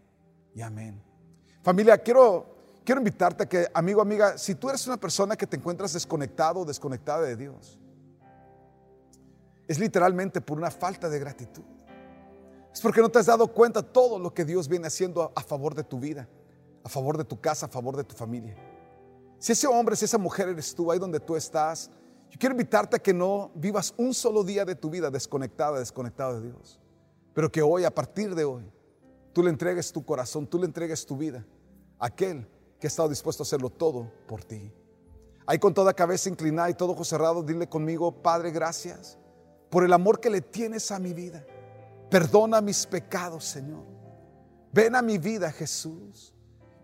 y 0.53 0.61
amén. 0.61 1.01
Familia, 1.63 1.97
quiero, 1.97 2.45
quiero 2.83 2.99
invitarte 2.99 3.43
a 3.43 3.49
que, 3.49 3.67
amigo, 3.73 4.01
amiga, 4.01 4.37
si 4.37 4.55
tú 4.55 4.69
eres 4.69 4.85
una 4.87 4.97
persona 4.97 5.35
que 5.35 5.47
te 5.47 5.57
encuentras 5.57 5.93
desconectado 5.93 6.61
o 6.61 6.65
desconectada 6.65 7.21
de 7.21 7.35
Dios, 7.35 7.79
es 9.67 9.79
literalmente 9.79 10.41
por 10.41 10.57
una 10.57 10.71
falta 10.71 11.07
de 11.07 11.19
gratitud. 11.19 11.63
Es 12.73 12.81
porque 12.81 13.01
no 13.01 13.09
te 13.09 13.19
has 13.19 13.25
dado 13.25 13.47
cuenta 13.47 13.81
todo 13.81 14.19
lo 14.19 14.33
que 14.33 14.45
Dios 14.45 14.67
viene 14.67 14.87
haciendo 14.87 15.31
a, 15.35 15.41
favor 15.41 15.75
de 15.75 15.83
tu 15.83 15.99
vida, 15.99 16.27
a 16.83 16.89
favor 16.89 17.17
de 17.17 17.23
tu 17.23 17.39
casa, 17.39 17.65
a 17.65 17.69
favor 17.69 17.95
de 17.95 18.03
tu 18.03 18.15
familia. 18.15 18.55
Si 19.37 19.51
ese 19.51 19.67
hombre, 19.67 19.95
si 19.95 20.05
esa 20.05 20.17
mujer 20.17 20.49
eres 20.49 20.73
tú, 20.73 20.91
ahí 20.91 20.99
donde 20.99 21.19
tú 21.19 21.35
estás, 21.35 21.89
yo 22.29 22.37
quiero 22.37 22.53
invitarte 22.53 22.97
a 22.97 22.99
que 22.99 23.13
no 23.13 23.51
vivas 23.55 23.93
un 23.97 24.13
solo 24.13 24.43
día 24.43 24.65
de 24.65 24.75
tu 24.75 24.89
vida 24.89 25.09
desconectada, 25.09 25.79
desconectado 25.79 26.39
de 26.39 26.47
Dios. 26.47 26.79
Pero 27.33 27.51
que 27.51 27.61
hoy, 27.61 27.85
a 27.85 27.93
partir 27.93 28.35
de 28.35 28.43
hoy, 28.43 28.71
tú 29.33 29.41
le 29.41 29.49
entregues 29.49 29.91
tu 29.91 30.03
corazón, 30.05 30.45
tú 30.45 30.59
le 30.59 30.65
entregues 30.65 31.05
tu 31.05 31.17
vida 31.17 31.45
a 31.97 32.07
aquel 32.07 32.47
que 32.79 32.87
ha 32.87 32.89
estado 32.89 33.09
dispuesto 33.09 33.43
a 33.43 33.45
hacerlo 33.45 33.69
todo 33.69 34.11
por 34.27 34.43
ti. 34.43 34.71
Ahí 35.45 35.57
con 35.57 35.73
toda 35.73 35.93
cabeza 35.93 36.29
inclinada 36.29 36.69
y 36.69 36.75
todo 36.75 36.91
ojo 36.91 37.03
cerrado, 37.03 37.41
dile 37.41 37.67
conmigo, 37.67 38.11
Padre, 38.21 38.51
gracias 38.51 39.17
por 39.69 39.83
el 39.83 39.93
amor 39.93 40.19
que 40.19 40.29
le 40.29 40.41
tienes 40.41 40.91
a 40.91 40.99
mi 40.99 41.13
vida. 41.13 41.43
Perdona 42.09 42.61
mis 42.61 42.85
pecados, 42.85 43.45
Señor. 43.45 43.85
Ven 44.71 44.95
a 44.95 45.01
mi 45.01 45.17
vida, 45.17 45.51
Jesús. 45.51 46.33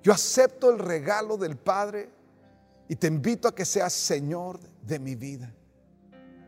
Yo 0.01 0.11
acepto 0.11 0.71
el 0.71 0.79
regalo 0.79 1.37
del 1.37 1.57
Padre 1.57 2.09
y 2.87 2.95
te 2.95 3.07
invito 3.07 3.47
a 3.47 3.55
que 3.55 3.65
seas 3.65 3.93
Señor 3.93 4.59
de 4.81 4.99
mi 4.99 5.15
vida. 5.15 5.53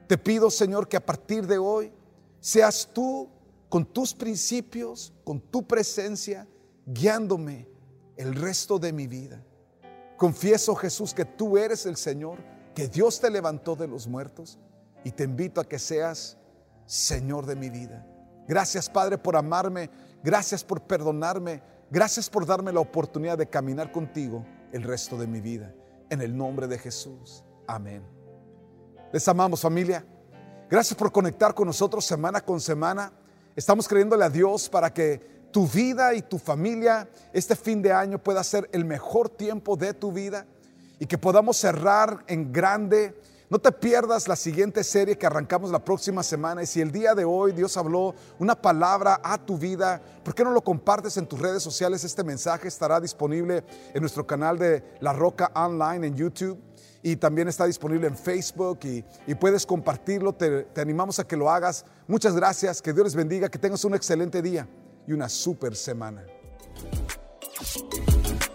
Te 0.07 0.17
pido, 0.17 0.49
Señor, 0.49 0.87
que 0.87 0.97
a 0.97 1.05
partir 1.05 1.45
de 1.47 1.57
hoy 1.57 1.91
seas 2.39 2.89
tú 2.93 3.29
con 3.69 3.85
tus 3.85 4.13
principios, 4.13 5.13
con 5.23 5.39
tu 5.39 5.67
presencia, 5.67 6.47
guiándome 6.85 7.67
el 8.15 8.33
resto 8.33 8.79
de 8.79 8.93
mi 8.93 9.07
vida. 9.07 9.43
Confieso, 10.15 10.75
Jesús, 10.75 11.13
que 11.13 11.25
tú 11.25 11.57
eres 11.57 11.85
el 11.85 11.97
Señor, 11.97 12.39
que 12.73 12.87
Dios 12.87 13.19
te 13.19 13.29
levantó 13.29 13.75
de 13.75 13.87
los 13.87 14.07
muertos 14.07 14.57
y 15.03 15.11
te 15.11 15.23
invito 15.23 15.59
a 15.59 15.65
que 15.65 15.79
seas 15.79 16.37
Señor 16.85 17.45
de 17.45 17.55
mi 17.55 17.69
vida. 17.69 18.05
Gracias 18.47 18.89
Padre 18.89 19.17
por 19.17 19.35
amarme, 19.35 19.89
gracias 20.23 20.63
por 20.63 20.81
perdonarme, 20.81 21.61
gracias 21.91 22.29
por 22.29 22.45
darme 22.45 22.71
la 22.71 22.79
oportunidad 22.79 23.37
de 23.37 23.49
caminar 23.49 23.91
contigo 23.91 24.45
el 24.71 24.83
resto 24.83 25.17
de 25.17 25.27
mi 25.27 25.41
vida. 25.41 25.73
En 26.09 26.21
el 26.21 26.35
nombre 26.35 26.67
de 26.67 26.77
Jesús. 26.77 27.43
Amén. 27.67 28.03
Les 29.11 29.27
amamos 29.27 29.61
familia. 29.61 30.05
Gracias 30.69 30.97
por 30.97 31.11
conectar 31.11 31.53
con 31.53 31.67
nosotros 31.67 32.05
semana 32.05 32.41
con 32.41 32.59
semana. 32.59 33.11
Estamos 33.55 33.87
creyéndole 33.87 34.23
a 34.25 34.29
Dios 34.29 34.69
para 34.69 34.93
que 34.93 35.47
tu 35.51 35.67
vida 35.67 36.13
y 36.13 36.21
tu 36.21 36.37
familia 36.37 37.09
este 37.33 37.55
fin 37.55 37.81
de 37.81 37.91
año 37.91 38.21
pueda 38.21 38.43
ser 38.43 38.69
el 38.73 38.85
mejor 38.85 39.29
tiempo 39.29 39.75
de 39.75 39.93
tu 39.93 40.11
vida 40.11 40.45
y 40.99 41.05
que 41.05 41.17
podamos 41.17 41.57
cerrar 41.57 42.23
en 42.27 42.51
grande 42.51 43.19
no 43.49 43.59
te 43.59 43.71
pierdas 43.71 44.27
la 44.27 44.35
siguiente 44.35 44.83
serie 44.83 45.17
que 45.17 45.25
arrancamos 45.25 45.71
la 45.71 45.83
próxima 45.83 46.21
semana. 46.21 46.63
Y 46.63 46.65
si 46.65 46.81
el 46.81 46.91
día 46.91 47.15
de 47.15 47.23
hoy 47.23 47.53
Dios 47.53 47.77
habló 47.77 48.13
una 48.39 48.55
palabra 48.55 49.21
a 49.23 49.37
tu 49.37 49.57
vida, 49.57 50.01
¿por 50.23 50.35
qué 50.35 50.43
no 50.43 50.51
lo 50.51 50.61
compartes 50.61 51.15
en 51.15 51.25
tus 51.25 51.39
redes 51.39 51.63
sociales? 51.63 52.03
Este 52.03 52.23
mensaje 52.25 52.67
estará 52.67 52.99
disponible 52.99 53.63
en 53.93 54.01
nuestro 54.01 54.27
canal 54.27 54.57
de 54.57 54.83
La 54.99 55.13
Roca 55.13 55.49
Online 55.55 56.07
en 56.07 56.15
YouTube 56.15 56.59
y 57.01 57.15
también 57.15 57.47
está 57.47 57.65
disponible 57.65 58.07
en 58.07 58.17
Facebook 58.17 58.79
y, 58.83 59.35
puedes 59.35 59.65
compartirlo. 59.65 60.33
Te, 60.33 60.63
te 60.63 60.81
animamos 60.81 61.19
a 61.19 61.25
que 61.25 61.37
lo 61.37 61.49
hagas. 61.49 61.85
Muchas 62.07 62.35
gracias. 62.35 62.81
Que 62.81 62.91
Dios 62.91 63.05
les 63.05 63.15
bendiga. 63.15 63.47
Que 63.47 63.59
tengas 63.59 63.85
un 63.85 63.95
excelente 63.95 64.41
día 64.41 64.67
y 65.07 65.13
una 65.13 65.29
super 65.29 65.73
semana. 65.73 66.25